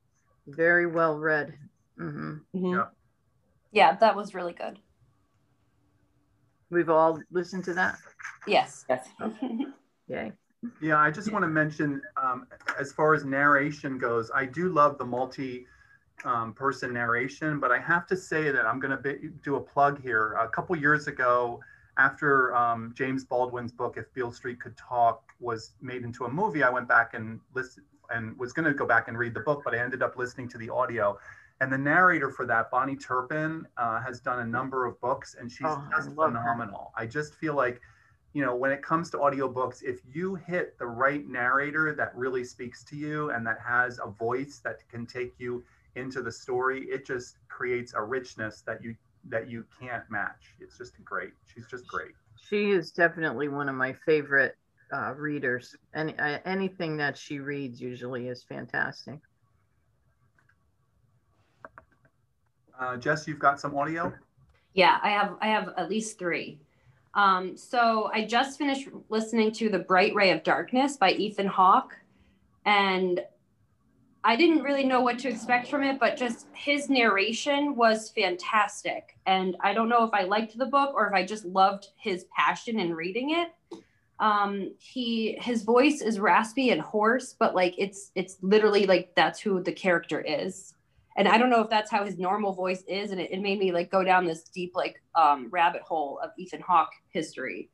Very 0.47 0.87
well 0.87 1.17
read. 1.17 1.55
Mm-hmm. 1.99 2.33
Mm-hmm. 2.55 2.73
Yeah. 2.73 2.85
yeah, 3.71 3.95
that 3.97 4.15
was 4.15 4.33
really 4.33 4.53
good. 4.53 4.79
We've 6.69 6.89
all 6.89 7.19
listened 7.31 7.63
to 7.65 7.73
that? 7.75 7.97
Yes. 8.47 8.85
Yes. 8.89 9.07
Yay. 10.07 10.31
Yeah, 10.81 10.97
I 10.97 11.11
just 11.11 11.31
want 11.31 11.43
to 11.43 11.49
mention, 11.49 12.01
um, 12.21 12.47
as 12.79 12.91
far 12.91 13.13
as 13.13 13.25
narration 13.25 13.97
goes, 13.97 14.31
I 14.33 14.45
do 14.45 14.69
love 14.69 14.97
the 14.97 15.05
multi 15.05 15.67
um, 16.23 16.53
person 16.53 16.93
narration, 16.93 17.59
but 17.59 17.71
I 17.71 17.79
have 17.79 18.07
to 18.07 18.17
say 18.17 18.51
that 18.51 18.65
I'm 18.65 18.79
going 18.79 18.97
to 18.97 19.29
do 19.43 19.55
a 19.55 19.61
plug 19.61 20.01
here. 20.01 20.33
A 20.33 20.47
couple 20.47 20.75
years 20.75 21.07
ago, 21.07 21.59
after 21.97 22.55
um, 22.55 22.93
James 22.95 23.23
Baldwin's 23.23 23.71
book 23.71 23.97
"If 23.97 24.13
Beale 24.13 24.31
Street 24.31 24.59
Could 24.59 24.77
Talk" 24.77 25.23
was 25.39 25.71
made 25.81 26.03
into 26.03 26.25
a 26.25 26.29
movie, 26.29 26.63
I 26.63 26.69
went 26.69 26.87
back 26.87 27.13
and 27.13 27.39
listened 27.53 27.85
and 28.11 28.37
was 28.37 28.53
going 28.53 28.65
to 28.65 28.73
go 28.73 28.85
back 28.85 29.07
and 29.07 29.17
read 29.17 29.33
the 29.33 29.39
book, 29.39 29.61
but 29.65 29.73
I 29.73 29.79
ended 29.79 30.03
up 30.03 30.15
listening 30.17 30.47
to 30.49 30.57
the 30.57 30.69
audio. 30.69 31.17
And 31.61 31.71
the 31.71 31.77
narrator 31.77 32.29
for 32.29 32.45
that, 32.45 32.69
Bahni 32.69 33.01
Turpin, 33.01 33.65
uh, 33.77 34.01
has 34.01 34.19
done 34.19 34.39
a 34.39 34.45
number 34.45 34.85
of 34.85 34.99
books, 34.99 35.35
and 35.39 35.49
she's 35.49 35.65
oh, 35.65 35.83
just 35.95 36.09
phenomenal. 36.13 36.91
Her. 36.95 37.03
I 37.03 37.07
just 37.07 37.35
feel 37.35 37.55
like 37.55 37.81
you 38.35 38.41
know, 38.41 38.53
when 38.53 38.69
it 38.69 38.83
comes 38.83 39.09
to 39.11 39.17
audiobooks, 39.17 39.81
if 39.81 40.01
you 40.13 40.35
hit 40.35 40.77
the 40.77 40.85
right 40.85 41.25
narrator 41.25 41.95
that 41.95 42.13
really 42.13 42.43
speaks 42.43 42.83
to 42.83 42.97
you 42.97 43.29
and 43.29 43.47
that 43.47 43.57
has 43.65 43.97
a 44.03 44.09
voice 44.09 44.59
that 44.61 44.79
can 44.89 45.05
take 45.05 45.33
you 45.37 45.63
into 45.95 46.21
the 46.21 46.31
story, 46.31 46.81
it 46.81 47.05
just 47.05 47.37
creates 47.47 47.93
a 47.93 48.03
richness 48.03 48.59
that 48.67 48.83
you 48.83 48.93
that 49.29 49.49
you 49.49 49.63
can't 49.79 50.03
match. 50.11 50.53
It's 50.59 50.77
just 50.77 51.01
great. 51.05 51.31
She's 51.45 51.65
just 51.67 51.87
great. 51.87 52.11
She 52.49 52.71
is 52.71 52.91
definitely 52.91 53.47
one 53.47 53.69
of 53.69 53.75
my 53.75 53.93
favorite 54.05 54.57
uh, 54.91 55.13
readers. 55.13 55.73
And 55.93 56.13
uh, 56.19 56.39
anything 56.43 56.97
that 56.97 57.17
she 57.17 57.39
reads 57.39 57.79
usually 57.79 58.27
is 58.27 58.43
fantastic. 58.43 59.21
Uh, 62.77 62.97
Jess, 62.97 63.29
you've 63.29 63.39
got 63.39 63.61
some 63.61 63.77
audio. 63.77 64.13
Yeah, 64.73 64.99
I 65.01 65.11
have. 65.11 65.37
I 65.39 65.47
have 65.47 65.69
at 65.77 65.89
least 65.89 66.19
three. 66.19 66.59
Um, 67.15 67.55
so 67.55 68.09
I 68.13 68.25
just 68.25 68.57
finished 68.57 68.89
listening 69.09 69.51
to 69.53 69.69
The 69.69 69.79
Bright 69.79 70.13
Ray 70.13 70.31
of 70.31 70.43
Darkness 70.43 70.97
by 70.97 71.11
Ethan 71.11 71.47
Hawke. 71.47 71.97
And 72.65 73.21
I 74.23 74.35
didn't 74.35 74.63
really 74.63 74.83
know 74.83 75.01
what 75.01 75.19
to 75.19 75.29
expect 75.29 75.69
from 75.69 75.83
it, 75.83 75.99
but 75.99 76.17
just 76.17 76.47
his 76.53 76.89
narration 76.89 77.75
was 77.75 78.09
fantastic. 78.09 79.17
And 79.25 79.55
I 79.61 79.73
don't 79.73 79.87
know 79.87 80.03
if 80.03 80.13
I 80.13 80.23
liked 80.23 80.57
the 80.57 80.65
book 80.65 80.93
or 80.93 81.07
if 81.07 81.13
I 81.13 81.23
just 81.23 81.45
loved 81.45 81.89
his 81.95 82.25
passion 82.35 82.79
in 82.79 82.93
reading 82.93 83.31
it. 83.31 83.81
Um, 84.19 84.73
he 84.79 85.37
his 85.41 85.63
voice 85.63 86.01
is 86.01 86.19
raspy 86.19 86.69
and 86.69 86.81
hoarse, 86.81 87.35
but 87.37 87.53
like 87.53 87.75
it's 87.77 88.11
it's 88.15 88.37
literally 88.41 88.85
like 88.85 89.13
that's 89.13 89.39
who 89.39 89.61
the 89.61 89.73
character 89.73 90.21
is 90.21 90.74
and 91.15 91.27
I 91.27 91.37
don't 91.37 91.49
know 91.49 91.61
if 91.61 91.69
that's 91.69 91.91
how 91.91 92.03
his 92.03 92.17
normal 92.17 92.53
voice 92.53 92.83
is, 92.87 93.11
and 93.11 93.21
it, 93.21 93.31
it 93.31 93.41
made 93.41 93.59
me 93.59 93.71
like 93.71 93.91
go 93.91 94.03
down 94.03 94.25
this 94.25 94.43
deep 94.43 94.73
like 94.75 95.01
um, 95.15 95.47
rabbit 95.51 95.81
hole 95.81 96.19
of 96.23 96.31
Ethan 96.37 96.61
Hawke 96.61 96.91
history. 97.09 97.69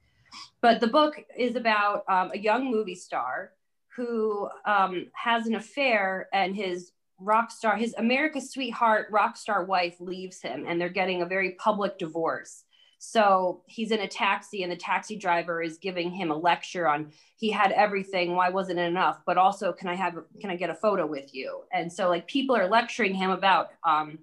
But 0.61 0.79
the 0.79 0.87
book 0.87 1.15
is 1.37 1.55
about 1.55 2.03
um, 2.07 2.31
a 2.33 2.37
young 2.37 2.71
movie 2.71 2.95
star 2.95 3.51
who 3.95 4.47
um, 4.65 5.07
has 5.13 5.47
an 5.47 5.55
affair, 5.55 6.29
and 6.33 6.55
his 6.55 6.91
rock 7.19 7.51
star, 7.51 7.75
his 7.75 7.93
America's 7.97 8.51
sweetheart 8.51 9.07
rock 9.11 9.35
star 9.37 9.65
wife 9.65 9.95
leaves 9.99 10.41
him, 10.41 10.65
and 10.67 10.79
they're 10.79 10.89
getting 10.89 11.21
a 11.21 11.25
very 11.25 11.51
public 11.59 11.97
divorce. 11.97 12.63
So 13.03 13.63
he's 13.65 13.89
in 13.89 13.99
a 14.01 14.07
taxi, 14.07 14.61
and 14.61 14.71
the 14.71 14.75
taxi 14.75 15.15
driver 15.15 15.59
is 15.59 15.79
giving 15.79 16.11
him 16.11 16.29
a 16.29 16.35
lecture 16.35 16.87
on 16.87 17.11
he 17.35 17.49
had 17.49 17.71
everything. 17.71 18.35
Why 18.35 18.49
wasn't 18.49 18.77
it 18.77 18.87
enough? 18.87 19.21
But 19.25 19.39
also, 19.39 19.73
can 19.73 19.87
I 19.87 19.95
have 19.95 20.19
can 20.39 20.51
I 20.51 20.55
get 20.55 20.69
a 20.69 20.75
photo 20.75 21.07
with 21.07 21.33
you? 21.33 21.63
And 21.73 21.91
so 21.91 22.09
like 22.09 22.27
people 22.27 22.55
are 22.55 22.67
lecturing 22.67 23.15
him 23.15 23.31
about 23.31 23.71
um, 23.83 24.19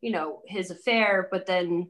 you 0.00 0.10
know, 0.10 0.42
his 0.44 0.72
affair, 0.72 1.28
but 1.30 1.46
then 1.46 1.88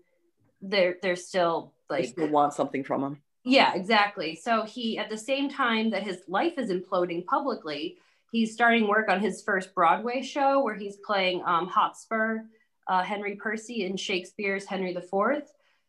they're 0.60 0.96
they're 1.00 1.16
still 1.16 1.72
like 1.88 2.02
they 2.02 2.08
still 2.08 2.28
want 2.28 2.52
something 2.52 2.84
from 2.84 3.02
him. 3.02 3.22
Yeah, 3.42 3.72
exactly. 3.74 4.36
So 4.36 4.64
he 4.64 4.98
at 4.98 5.08
the 5.08 5.16
same 5.16 5.48
time 5.48 5.88
that 5.92 6.02
his 6.02 6.18
life 6.28 6.58
is 6.58 6.68
imploding 6.68 7.24
publicly, 7.24 7.96
he's 8.30 8.52
starting 8.52 8.86
work 8.86 9.08
on 9.08 9.20
his 9.20 9.42
first 9.42 9.74
Broadway 9.74 10.20
show 10.20 10.62
where 10.62 10.74
he's 10.74 10.98
playing 10.98 11.42
um, 11.46 11.66
Hotspur, 11.66 12.40
uh, 12.88 13.02
Henry 13.02 13.36
Percy 13.36 13.86
in 13.86 13.96
Shakespeare's 13.96 14.66
Henry 14.66 14.94
IV 14.94 15.44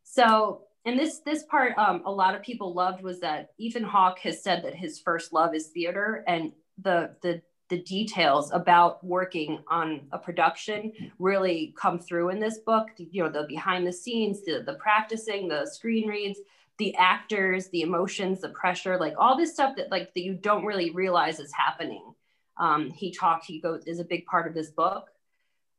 so, 0.10 0.62
and 0.86 0.98
this 0.98 1.20
this 1.20 1.44
part, 1.44 1.78
um, 1.78 2.02
a 2.06 2.12
lot 2.12 2.34
of 2.34 2.42
people 2.42 2.74
loved 2.74 3.04
was 3.04 3.20
that 3.20 3.50
Ethan 3.58 3.84
Hawke 3.84 4.20
has 4.20 4.42
said 4.42 4.64
that 4.64 4.74
his 4.74 5.00
first 5.00 5.34
love 5.34 5.54
is 5.54 5.68
theater, 5.68 6.24
and 6.28 6.54
the 6.82 7.16
the 7.22 7.42
the 7.70 7.84
details 7.84 8.50
about 8.54 9.04
working 9.04 9.60
on 9.68 10.08
a 10.14 10.18
production 10.18 10.94
really 11.20 11.76
come 11.78 12.00
through 12.00 12.30
in 12.30 12.40
this 12.40 12.60
book. 12.60 12.88
You 12.98 13.24
know, 13.24 13.30
the 13.30 13.46
behind 13.48 13.86
the 13.86 13.92
scenes, 13.92 14.46
the 14.46 14.64
the 14.66 14.76
practicing, 14.76 15.50
the 15.50 15.66
screen 15.66 16.08
reads, 16.08 16.40
the 16.78 16.96
actors, 16.96 17.68
the 17.70 17.82
emotions, 17.82 18.40
the 18.40 18.50
pressure, 18.50 18.98
like 18.98 19.16
all 19.18 19.38
this 19.38 19.54
stuff 19.54 19.76
that 19.76 19.92
like 19.92 20.14
that 20.14 20.22
you 20.22 20.36
don't 20.36 20.64
really 20.64 20.92
realize 20.92 21.40
is 21.42 21.52
happening. 21.52 22.14
Um, 22.56 22.92
he 22.92 23.12
talked, 23.12 23.46
he 23.46 23.60
goes 23.60 23.84
is 23.86 24.00
a 24.00 24.06
big 24.06 24.26
part 24.26 24.48
of 24.48 24.54
this 24.54 24.72
book. 24.72 25.10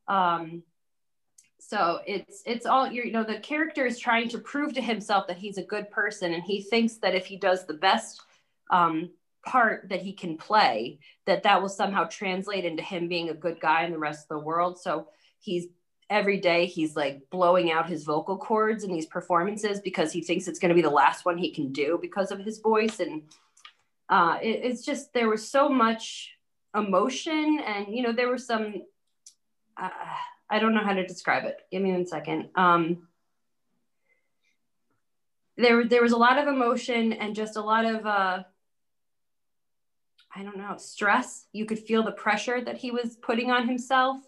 Um, 0.06 0.62
so 1.60 2.00
it's 2.06 2.42
it's 2.46 2.66
all 2.66 2.90
you 2.90 3.10
know 3.10 3.24
the 3.24 3.38
character 3.40 3.84
is 3.84 3.98
trying 3.98 4.28
to 4.28 4.38
prove 4.38 4.72
to 4.74 4.80
himself 4.80 5.26
that 5.26 5.38
he's 5.38 5.58
a 5.58 5.62
good 5.62 5.90
person 5.90 6.32
and 6.32 6.42
he 6.42 6.62
thinks 6.62 6.94
that 6.94 7.14
if 7.14 7.26
he 7.26 7.36
does 7.36 7.66
the 7.66 7.74
best 7.74 8.22
um, 8.70 9.10
part 9.44 9.88
that 9.88 10.02
he 10.02 10.12
can 10.12 10.36
play 10.36 10.98
that 11.26 11.42
that 11.42 11.60
will 11.60 11.68
somehow 11.68 12.04
translate 12.04 12.64
into 12.64 12.82
him 12.82 13.08
being 13.08 13.30
a 13.30 13.34
good 13.34 13.60
guy 13.60 13.84
in 13.84 13.92
the 13.92 13.98
rest 13.98 14.24
of 14.24 14.28
the 14.28 14.44
world. 14.44 14.78
So 14.78 15.08
he's 15.40 15.66
every 16.10 16.38
day 16.38 16.66
he's 16.66 16.96
like 16.96 17.28
blowing 17.30 17.70
out 17.70 17.88
his 17.88 18.04
vocal 18.04 18.38
cords 18.38 18.82
in 18.82 18.92
these 18.92 19.06
performances 19.06 19.80
because 19.80 20.10
he 20.10 20.22
thinks 20.22 20.48
it's 20.48 20.58
going 20.58 20.70
to 20.70 20.74
be 20.74 20.82
the 20.82 20.90
last 20.90 21.24
one 21.24 21.36
he 21.36 21.50
can 21.50 21.72
do 21.72 21.98
because 22.00 22.30
of 22.30 22.40
his 22.40 22.60
voice. 22.60 23.00
And 23.00 23.22
uh, 24.08 24.38
it, 24.42 24.60
it's 24.64 24.84
just 24.84 25.12
there 25.12 25.28
was 25.28 25.48
so 25.48 25.68
much 25.68 26.32
emotion 26.74 27.60
and 27.66 27.86
you 27.88 28.02
know 28.02 28.12
there 28.12 28.28
were 28.28 28.38
some 28.38 28.82
uh, 29.76 29.88
I 30.50 30.58
don't 30.58 30.74
know 30.74 30.84
how 30.84 30.94
to 30.94 31.06
describe 31.06 31.44
it. 31.44 31.58
Give 31.70 31.82
me 31.82 31.92
one 31.92 32.06
second. 32.06 32.48
Um, 32.54 33.08
there, 35.56 35.84
there 35.84 36.02
was 36.02 36.12
a 36.12 36.16
lot 36.16 36.38
of 36.38 36.48
emotion 36.48 37.12
and 37.12 37.34
just 37.34 37.56
a 37.56 37.60
lot 37.60 37.84
of, 37.84 38.06
uh, 38.06 38.44
I 40.34 40.42
don't 40.42 40.56
know, 40.56 40.76
stress. 40.78 41.46
You 41.52 41.66
could 41.66 41.78
feel 41.78 42.02
the 42.02 42.12
pressure 42.12 42.60
that 42.60 42.76
he 42.76 42.90
was 42.90 43.16
putting 43.16 43.50
on 43.50 43.66
himself. 43.66 44.18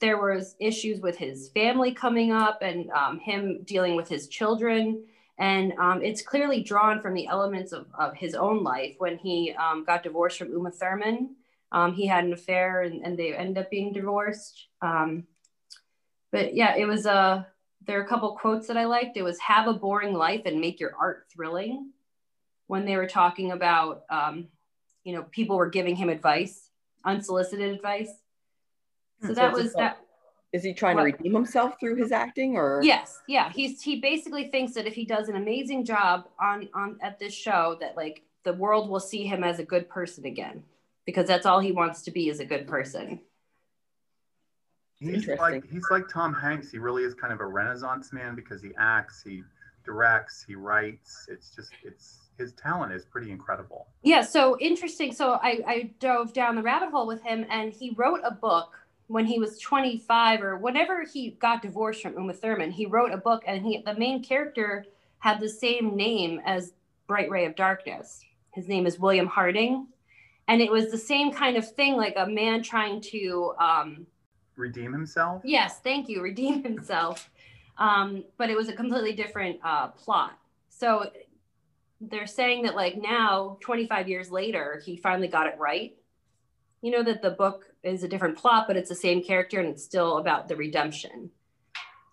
There 0.00 0.20
was 0.20 0.56
issues 0.58 1.00
with 1.00 1.16
his 1.16 1.50
family 1.50 1.92
coming 1.92 2.32
up 2.32 2.62
and 2.62 2.90
um, 2.90 3.20
him 3.20 3.60
dealing 3.64 3.94
with 3.94 4.08
his 4.08 4.28
children. 4.28 5.04
And 5.38 5.72
um, 5.78 6.02
it's 6.02 6.22
clearly 6.22 6.62
drawn 6.62 7.00
from 7.00 7.14
the 7.14 7.28
elements 7.28 7.72
of, 7.72 7.86
of 7.98 8.14
his 8.14 8.34
own 8.34 8.64
life 8.64 8.96
when 8.98 9.18
he 9.18 9.54
um, 9.54 9.84
got 9.84 10.02
divorced 10.02 10.38
from 10.38 10.50
Uma 10.50 10.70
Thurman 10.70 11.36
Um, 11.72 11.94
he 11.94 12.06
had 12.06 12.24
an 12.24 12.32
affair 12.32 12.82
and, 12.82 13.04
and 13.04 13.18
they 13.18 13.34
ended 13.34 13.64
up 13.64 13.70
being 13.70 13.92
divorced. 13.92 14.68
Um, 14.82 15.24
but 16.32 16.54
yeah, 16.54 16.74
it 16.76 16.86
was 16.86 17.06
a, 17.06 17.46
there 17.86 18.00
are 18.00 18.02
a 18.02 18.08
couple 18.08 18.34
quotes 18.36 18.66
that 18.66 18.76
I 18.76 18.84
liked. 18.86 19.16
It 19.16 19.22
was 19.22 19.38
have 19.40 19.68
a 19.68 19.72
boring 19.72 20.14
life 20.14 20.42
and 20.46 20.60
make 20.60 20.80
your 20.80 20.94
art 20.98 21.26
thrilling 21.32 21.90
when 22.66 22.84
they 22.86 22.96
were 22.96 23.06
talking 23.06 23.52
about, 23.52 24.04
um, 24.10 24.48
you 25.04 25.12
know, 25.14 25.24
people 25.30 25.56
were 25.56 25.68
giving 25.68 25.94
him 25.94 26.08
advice, 26.08 26.70
unsolicited 27.04 27.74
advice. 27.74 28.10
So, 29.20 29.28
So 29.28 29.34
that 29.34 29.52
was 29.52 29.74
that. 29.74 29.98
Is 30.52 30.62
he 30.62 30.74
trying 30.74 30.96
What? 30.96 31.02
to 31.04 31.12
redeem 31.12 31.34
himself 31.34 31.74
through 31.80 31.96
his 31.96 32.12
acting 32.12 32.56
or? 32.56 32.80
Yes, 32.82 33.20
yeah. 33.26 33.50
He's 33.50 33.80
he 33.80 34.00
basically 34.00 34.48
thinks 34.48 34.74
that 34.74 34.86
if 34.86 34.94
he 34.94 35.04
does 35.04 35.28
an 35.28 35.36
amazing 35.36 35.84
job 35.84 36.28
on 36.38 36.68
on 36.74 36.98
at 37.02 37.18
this 37.18 37.32
show, 37.32 37.76
that 37.80 37.96
like 37.96 38.22
the 38.44 38.52
world 38.52 38.88
will 38.90 39.00
see 39.00 39.24
him 39.24 39.44
as 39.44 39.58
a 39.58 39.64
good 39.64 39.88
person 39.88 40.26
again, 40.26 40.62
because 41.06 41.26
that's 41.26 41.46
all 41.46 41.58
he 41.60 41.72
wants 41.72 42.02
to 42.02 42.10
be 42.10 42.28
is 42.28 42.38
a 42.40 42.44
good 42.44 42.66
person. 42.66 43.20
He's 45.02 45.26
like 45.26 45.64
he's 45.70 45.90
like 45.90 46.08
Tom 46.08 46.32
Hanks. 46.32 46.70
He 46.70 46.78
really 46.78 47.02
is 47.02 47.14
kind 47.14 47.32
of 47.32 47.40
a 47.40 47.46
renaissance 47.46 48.12
man 48.12 48.34
because 48.34 48.62
he 48.62 48.70
acts, 48.78 49.22
he 49.24 49.42
directs, 49.84 50.44
he 50.46 50.54
writes. 50.54 51.26
It's 51.28 51.50
just 51.54 51.72
it's 51.82 52.18
his 52.38 52.52
talent 52.52 52.92
is 52.92 53.04
pretty 53.04 53.30
incredible. 53.30 53.86
Yeah, 54.02 54.22
so 54.22 54.58
interesting. 54.58 55.12
So 55.12 55.32
I, 55.42 55.60
I 55.66 55.90
dove 56.00 56.32
down 56.32 56.56
the 56.56 56.62
rabbit 56.62 56.90
hole 56.90 57.06
with 57.06 57.22
him, 57.22 57.46
and 57.50 57.72
he 57.72 57.90
wrote 57.90 58.20
a 58.24 58.30
book 58.30 58.74
when 59.08 59.26
he 59.26 59.38
was 59.38 59.58
25 59.58 60.42
or 60.42 60.56
whenever 60.56 61.04
he 61.04 61.32
got 61.32 61.62
divorced 61.62 62.02
from 62.02 62.14
Uma 62.14 62.32
Thurman. 62.32 62.70
He 62.70 62.86
wrote 62.86 63.12
a 63.12 63.16
book, 63.16 63.42
and 63.46 63.64
he 63.64 63.82
the 63.84 63.94
main 63.94 64.22
character 64.22 64.86
had 65.18 65.40
the 65.40 65.48
same 65.48 65.96
name 65.96 66.40
as 66.44 66.72
Bright 67.06 67.30
Ray 67.30 67.44
of 67.46 67.54
Darkness. 67.54 68.24
His 68.52 68.68
name 68.68 68.86
is 68.86 68.98
William 68.98 69.26
Harding, 69.26 69.86
and 70.48 70.60
it 70.60 70.70
was 70.70 70.90
the 70.90 70.98
same 70.98 71.32
kind 71.32 71.56
of 71.56 71.70
thing, 71.70 71.96
like 71.96 72.14
a 72.16 72.26
man 72.26 72.62
trying 72.62 73.00
to, 73.00 73.54
um, 73.58 74.06
Redeem 74.56 74.92
himself. 74.92 75.42
yes, 75.44 75.80
thank 75.80 76.08
you, 76.08 76.22
redeem 76.22 76.62
himself. 76.70 77.30
Um, 77.78 78.24
but 78.36 78.50
it 78.50 78.56
was 78.56 78.68
a 78.68 78.72
completely 78.72 79.12
different 79.12 79.58
uh, 79.64 79.88
plot. 79.88 80.38
So 80.68 81.10
they're 82.00 82.26
saying 82.26 82.64
that 82.64 82.74
like 82.74 82.96
now 82.96 83.56
25 83.60 84.08
years 84.08 84.30
later 84.30 84.82
he 84.84 84.96
finally 84.96 85.28
got 85.28 85.46
it 85.46 85.54
right 85.58 85.94
you 86.80 86.90
know 86.90 87.02
that 87.02 87.22
the 87.22 87.30
book 87.30 87.66
is 87.84 88.02
a 88.02 88.08
different 88.08 88.36
plot 88.36 88.64
but 88.66 88.76
it's 88.76 88.88
the 88.88 88.94
same 88.94 89.22
character 89.22 89.60
and 89.60 89.68
it's 89.68 89.84
still 89.84 90.18
about 90.18 90.48
the 90.48 90.56
redemption 90.56 91.30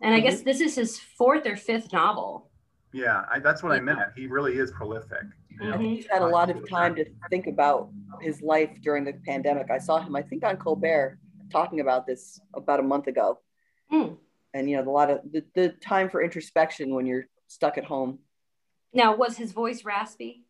and 0.04 0.14
i 0.14 0.20
guess 0.20 0.42
this 0.42 0.62
is 0.62 0.76
his 0.76 1.00
fourth 1.00 1.48
or 1.48 1.56
fifth 1.56 1.92
novel 1.92 2.50
Yeah, 2.92 3.26
I, 3.32 3.40
that's 3.40 3.62
what 3.62 3.72
I 3.72 3.80
meant. 3.80 4.00
He 4.16 4.26
really 4.26 4.58
is 4.58 4.72
prolific. 4.72 5.26
you 5.50 5.68
know? 5.68 5.76
I 5.76 5.78
think 5.78 5.96
he's 5.98 6.08
had 6.10 6.24
a 6.24 6.28
lot 6.28 6.50
of 6.50 6.68
time 6.68 6.96
to 6.96 7.06
think 7.30 7.46
about 7.46 7.90
his 8.20 8.42
life 8.42 8.72
during 8.82 9.04
the 9.06 9.14
pandemic. 9.28 9.70
I 9.70 9.78
saw 9.78 10.00
him, 10.00 10.16
I 10.16 10.24
think, 10.24 10.44
on 10.44 10.58
Colbert 10.58 11.20
talking 11.50 11.80
about 11.80 12.06
this 12.08 12.40
about 12.54 12.80
a 12.80 12.84
month 12.84 13.08
ago. 13.08 13.40
Hmm. 13.90 14.14
And 14.54 14.70
you 14.70 14.78
know, 14.78 14.90
a 14.90 14.92
lot 14.92 15.10
of 15.10 15.20
the, 15.32 15.44
the 15.56 15.70
time 15.70 16.10
for 16.10 16.22
introspection 16.24 16.94
when 16.96 17.06
you're 17.06 17.26
stuck 17.48 17.78
at 17.78 17.86
home. 17.86 18.20
now 18.94 19.16
was 19.16 19.38
his 19.38 19.52
voice 19.52 19.84
raspy 19.86 20.44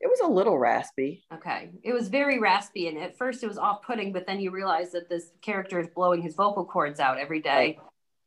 It 0.00 0.06
was 0.08 0.20
a 0.20 0.26
little 0.26 0.58
raspy. 0.58 1.24
okay 1.32 1.70
it 1.82 1.92
was 1.92 2.08
very 2.08 2.38
raspy 2.38 2.88
and 2.88 2.96
at 2.98 3.16
first 3.18 3.42
it 3.42 3.48
was 3.48 3.58
off-putting 3.58 4.12
but 4.12 4.26
then 4.26 4.38
you 4.40 4.50
realize 4.52 4.90
that 4.92 5.08
this 5.08 5.32
character 5.42 5.78
is 5.80 5.88
blowing 5.88 6.22
his 6.22 6.34
vocal 6.34 6.64
cords 6.64 7.00
out 7.00 7.18
every 7.18 7.40
day 7.40 7.78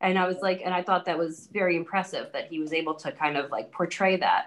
and 0.01 0.17
i 0.19 0.25
was 0.27 0.37
like 0.41 0.61
and 0.65 0.73
i 0.73 0.81
thought 0.83 1.05
that 1.05 1.17
was 1.17 1.47
very 1.53 1.75
impressive 1.77 2.25
that 2.33 2.47
he 2.51 2.59
was 2.59 2.71
able 2.73 2.93
to 2.95 3.11
kind 3.13 3.35
of 3.37 3.49
like 3.51 3.71
portray 3.71 4.17
that 4.17 4.43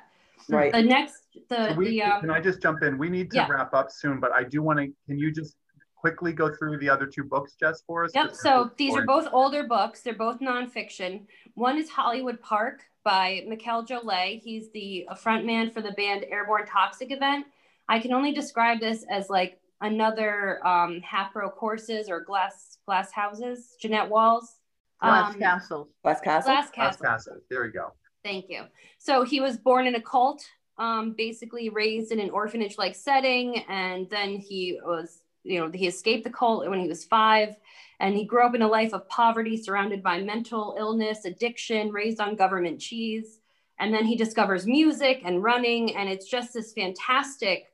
Right. 0.48 0.72
the 0.72 0.82
next 0.82 1.22
the, 1.48 1.74
we, 1.78 1.84
the 1.88 2.02
um, 2.02 2.20
can 2.20 2.30
I 2.30 2.38
just 2.48 2.60
jump 2.60 2.82
in? 2.82 2.98
We 2.98 3.08
need 3.08 3.30
to 3.30 3.36
Yeah. 3.38 3.48
wrap 3.48 3.72
up 3.72 3.90
soon, 3.90 4.20
but 4.20 4.30
I 4.32 4.42
do 4.44 4.60
want 4.62 4.78
to. 4.78 4.86
Can 5.06 5.16
you 5.18 5.32
just 5.32 5.56
quickly 6.04 6.34
go 6.34 6.54
through 6.54 6.76
the 6.76 6.88
other 6.90 7.06
two 7.06 7.24
books, 7.24 7.54
Jess, 7.58 7.82
for 7.86 8.04
us? 8.04 8.10
Yep. 8.14 8.34
So 8.34 8.64
before- 8.64 8.72
these 8.76 8.94
are 8.94 9.06
both 9.06 9.26
older 9.32 9.64
books. 9.66 10.02
They're 10.02 10.12
both 10.14 10.38
nonfiction. 10.40 11.22
One 11.54 11.78
is 11.78 11.88
Hollywood 11.88 12.42
Park 12.42 12.82
by 13.04 13.42
Mikel 13.48 13.82
Jollett. 13.86 14.42
He's 14.42 14.70
the 14.72 15.06
frontman 15.14 15.72
for 15.72 15.80
the 15.80 15.92
band 15.92 16.26
Airborne 16.28 16.66
Toxic 16.66 17.10
event. 17.10 17.46
I 17.88 17.98
can 18.00 18.12
only 18.12 18.32
describe 18.34 18.80
this 18.80 19.06
as 19.10 19.30
like 19.30 19.58
another 19.80 20.66
um, 20.66 21.00
half 21.00 21.32
broke 21.32 21.56
horses 21.56 22.10
or 22.10 22.20
glass 22.20 22.76
glass 22.84 23.10
houses. 23.10 23.74
Jeannette 23.80 24.10
Walls. 24.10 24.56
Glass 25.00 25.32
Um, 25.34 25.40
Castle. 25.40 25.88
Glass 26.02 26.20
Castle. 26.20 26.52
Glass 26.52 26.70
Glass 26.70 26.96
Castle. 26.96 27.06
Castle. 27.06 27.36
There 27.48 27.64
you 27.64 27.72
go. 27.72 27.92
Thank 28.22 28.50
you. 28.50 28.64
So 28.98 29.22
he 29.24 29.40
was 29.40 29.56
born 29.56 29.86
in 29.86 29.94
a 29.94 30.00
cult, 30.02 30.42
um, 30.78 31.12
basically 31.16 31.70
raised 31.70 32.12
in 32.12 32.20
an 32.20 32.28
orphanage 32.30 32.76
like 32.78 32.94
setting. 32.94 33.64
And 33.68 34.08
then 34.10 34.36
he 34.36 34.78
was, 34.82 35.20
you 35.44 35.60
know, 35.60 35.70
he 35.70 35.86
escaped 35.86 36.24
the 36.24 36.30
cult 36.30 36.68
when 36.68 36.80
he 36.80 36.88
was 36.88 37.04
five. 37.04 37.56
And 38.00 38.16
he 38.16 38.24
grew 38.24 38.44
up 38.44 38.54
in 38.54 38.62
a 38.62 38.68
life 38.68 38.92
of 38.92 39.08
poverty, 39.08 39.56
surrounded 39.56 40.02
by 40.02 40.20
mental 40.20 40.74
illness, 40.78 41.24
addiction, 41.24 41.92
raised 41.92 42.20
on 42.20 42.34
government 42.34 42.80
cheese. 42.80 43.38
And 43.78 43.94
then 43.94 44.04
he 44.04 44.16
discovers 44.16 44.66
music 44.66 45.22
and 45.24 45.42
running. 45.42 45.94
And 45.94 46.08
it's 46.08 46.28
just 46.28 46.52
this 46.52 46.72
fantastic, 46.72 47.66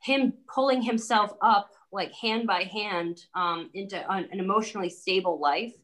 him 0.00 0.32
pulling 0.52 0.82
himself 0.82 1.32
up 1.40 1.70
like 1.92 2.12
hand 2.12 2.46
by 2.46 2.64
hand 2.64 3.24
um, 3.34 3.70
into 3.72 3.96
an, 4.10 4.28
an 4.32 4.40
emotionally 4.40 4.90
stable 4.90 5.38
life. 5.38 5.74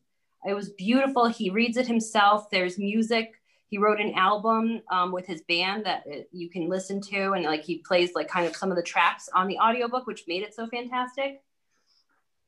It 0.44 0.54
was 0.54 0.70
beautiful. 0.70 1.26
He 1.26 1.50
reads 1.50 1.76
it 1.76 1.86
himself. 1.86 2.50
There's 2.50 2.78
music 2.78 3.40
he 3.74 3.78
wrote 3.78 4.00
an 4.00 4.14
album 4.14 4.80
um, 4.88 5.10
with 5.10 5.26
his 5.26 5.42
band 5.48 5.84
that 5.84 6.04
you 6.30 6.48
can 6.48 6.68
listen 6.68 7.00
to 7.00 7.32
and 7.32 7.42
like 7.44 7.64
he 7.64 7.78
plays 7.78 8.10
like 8.14 8.28
kind 8.28 8.46
of 8.46 8.54
some 8.54 8.70
of 8.70 8.76
the 8.76 8.82
tracks 8.84 9.28
on 9.34 9.48
the 9.48 9.58
audiobook 9.58 10.06
which 10.06 10.22
made 10.28 10.44
it 10.44 10.54
so 10.54 10.64
fantastic 10.68 11.42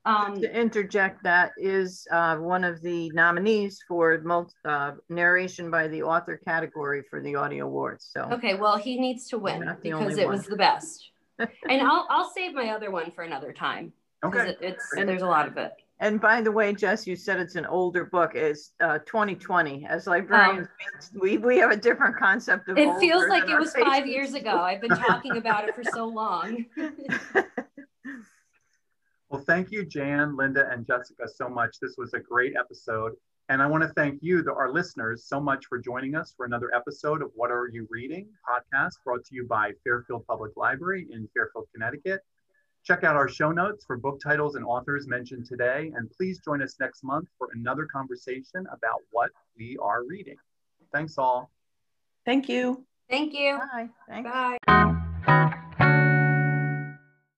um, 0.05 0.41
To 0.41 0.49
interject, 0.65 1.25
that 1.25 1.51
is 1.59 2.07
uh, 2.13 2.37
one 2.37 2.63
of 2.63 2.81
the 2.81 3.11
nominees 3.11 3.81
for 3.89 4.21
mul- 4.23 4.53
uh, 4.65 4.93
narration 5.09 5.69
by 5.69 5.89
the 5.89 6.05
author 6.05 6.37
category 6.51 7.03
for 7.11 7.21
the 7.21 7.35
audio 7.35 7.67
awards. 7.67 8.09
So 8.15 8.21
okay 8.37 8.55
well 8.55 8.77
he 8.77 9.01
needs 9.01 9.27
to 9.31 9.37
win 9.39 9.59
because 9.83 10.17
it 10.17 10.27
one. 10.27 10.37
was 10.37 10.47
the 10.47 10.55
best 10.69 11.11
and 11.71 11.81
I'll, 11.83 12.07
I'll 12.09 12.31
save 12.39 12.55
my 12.55 12.69
other 12.71 12.93
one 12.93 13.11
for 13.11 13.25
another 13.25 13.53
time 13.53 13.93
Okay. 14.25 14.51
it, 14.51 14.59
it's 14.61 14.87
And- 14.97 15.09
there's 15.09 15.23
a 15.23 15.27
lot 15.39 15.49
of 15.49 15.57
it 15.57 15.73
And 15.99 16.21
by 16.21 16.43
the 16.43 16.53
way, 16.53 16.75
Jess, 16.75 17.07
you 17.07 17.17
said 17.17 17.41
it's 17.41 17.55
an 17.55 17.65
older 17.65 18.05
book. 18.05 18.35
It's 18.35 18.73
uh, 18.81 18.99
2020. 19.07 19.87
As 19.89 20.07
librarians, 20.07 20.69
we, 21.19 21.39
we 21.39 21.57
have 21.57 21.71
a 21.71 21.77
different 21.77 22.17
concept 22.19 22.69
of 22.69 22.77
Um, 22.77 22.83
it 22.83 22.87
older 22.89 23.01
feels 23.01 23.29
like 23.29 23.45
it 23.45 23.53
our 23.53 23.61
was 23.61 23.73
five 23.73 24.07
years 24.07 24.35
ago 24.35 24.59
i've 24.61 24.81
been 24.81 24.91
talking 24.91 25.37
about 25.37 25.69
it 25.69 25.75
for 25.75 25.85
so 25.85 26.07
long 26.07 26.67
Well, 29.29 29.43
thank 29.43 29.73
you, 29.73 29.85
Jan, 29.85 30.37
Linda, 30.37 30.71
and 30.71 30.87
Jessica, 30.87 31.25
so 31.27 31.49
much. 31.49 31.81
This 31.81 31.97
was 31.99 32.15
a 32.15 32.21
great 32.21 32.55
episode. 32.59 33.13
And 33.49 33.61
I 33.61 33.67
want 33.67 33.83
to 33.83 33.89
thank 33.91 34.21
you, 34.23 34.43
the, 34.43 34.53
our 34.53 34.73
listeners, 34.73 35.25
so 35.27 35.41
much 35.41 35.67
for 35.67 35.79
joining 35.79 36.15
us 36.15 36.33
for 36.37 36.47
another 36.47 36.71
episode 36.73 37.23
of 37.23 37.31
What 37.35 37.51
Are 37.51 37.69
You 37.73 37.89
Reading 37.91 38.29
podcast 38.49 38.93
brought 39.05 39.25
to 39.25 39.35
you 39.35 39.45
by 39.45 39.73
Fairfield 39.83 40.25
Public 40.29 40.53
Library 40.57 41.09
in 41.11 41.29
Fairfield, 41.35 41.67
Connecticut. 41.75 42.21
Check 42.87 43.03
out 43.03 43.17
our 43.17 43.29
show 43.29 43.51
notes 43.51 43.85
for 43.85 43.97
book 43.97 44.21
titles 44.23 44.55
and 44.55 44.65
authors 44.65 45.09
mentioned 45.09 45.45
today. 45.45 45.91
And 45.97 46.09
please 46.17 46.39
join 46.39 46.63
us 46.63 46.77
next 46.79 47.03
month 47.03 47.29
for 47.37 47.49
another 47.53 47.85
conversation 47.85 48.65
about 48.73 49.01
what 49.11 49.31
we 49.59 49.77
are 49.83 50.05
reading. 50.05 50.37
Thanks 50.93 51.19
all. 51.19 51.51
Thank 52.25 52.49
you. 52.49 52.85
thank 53.11 53.35
you 53.35 53.59
Bye. 53.73 53.89
Thanks. 54.09 54.31
bye 54.31 54.76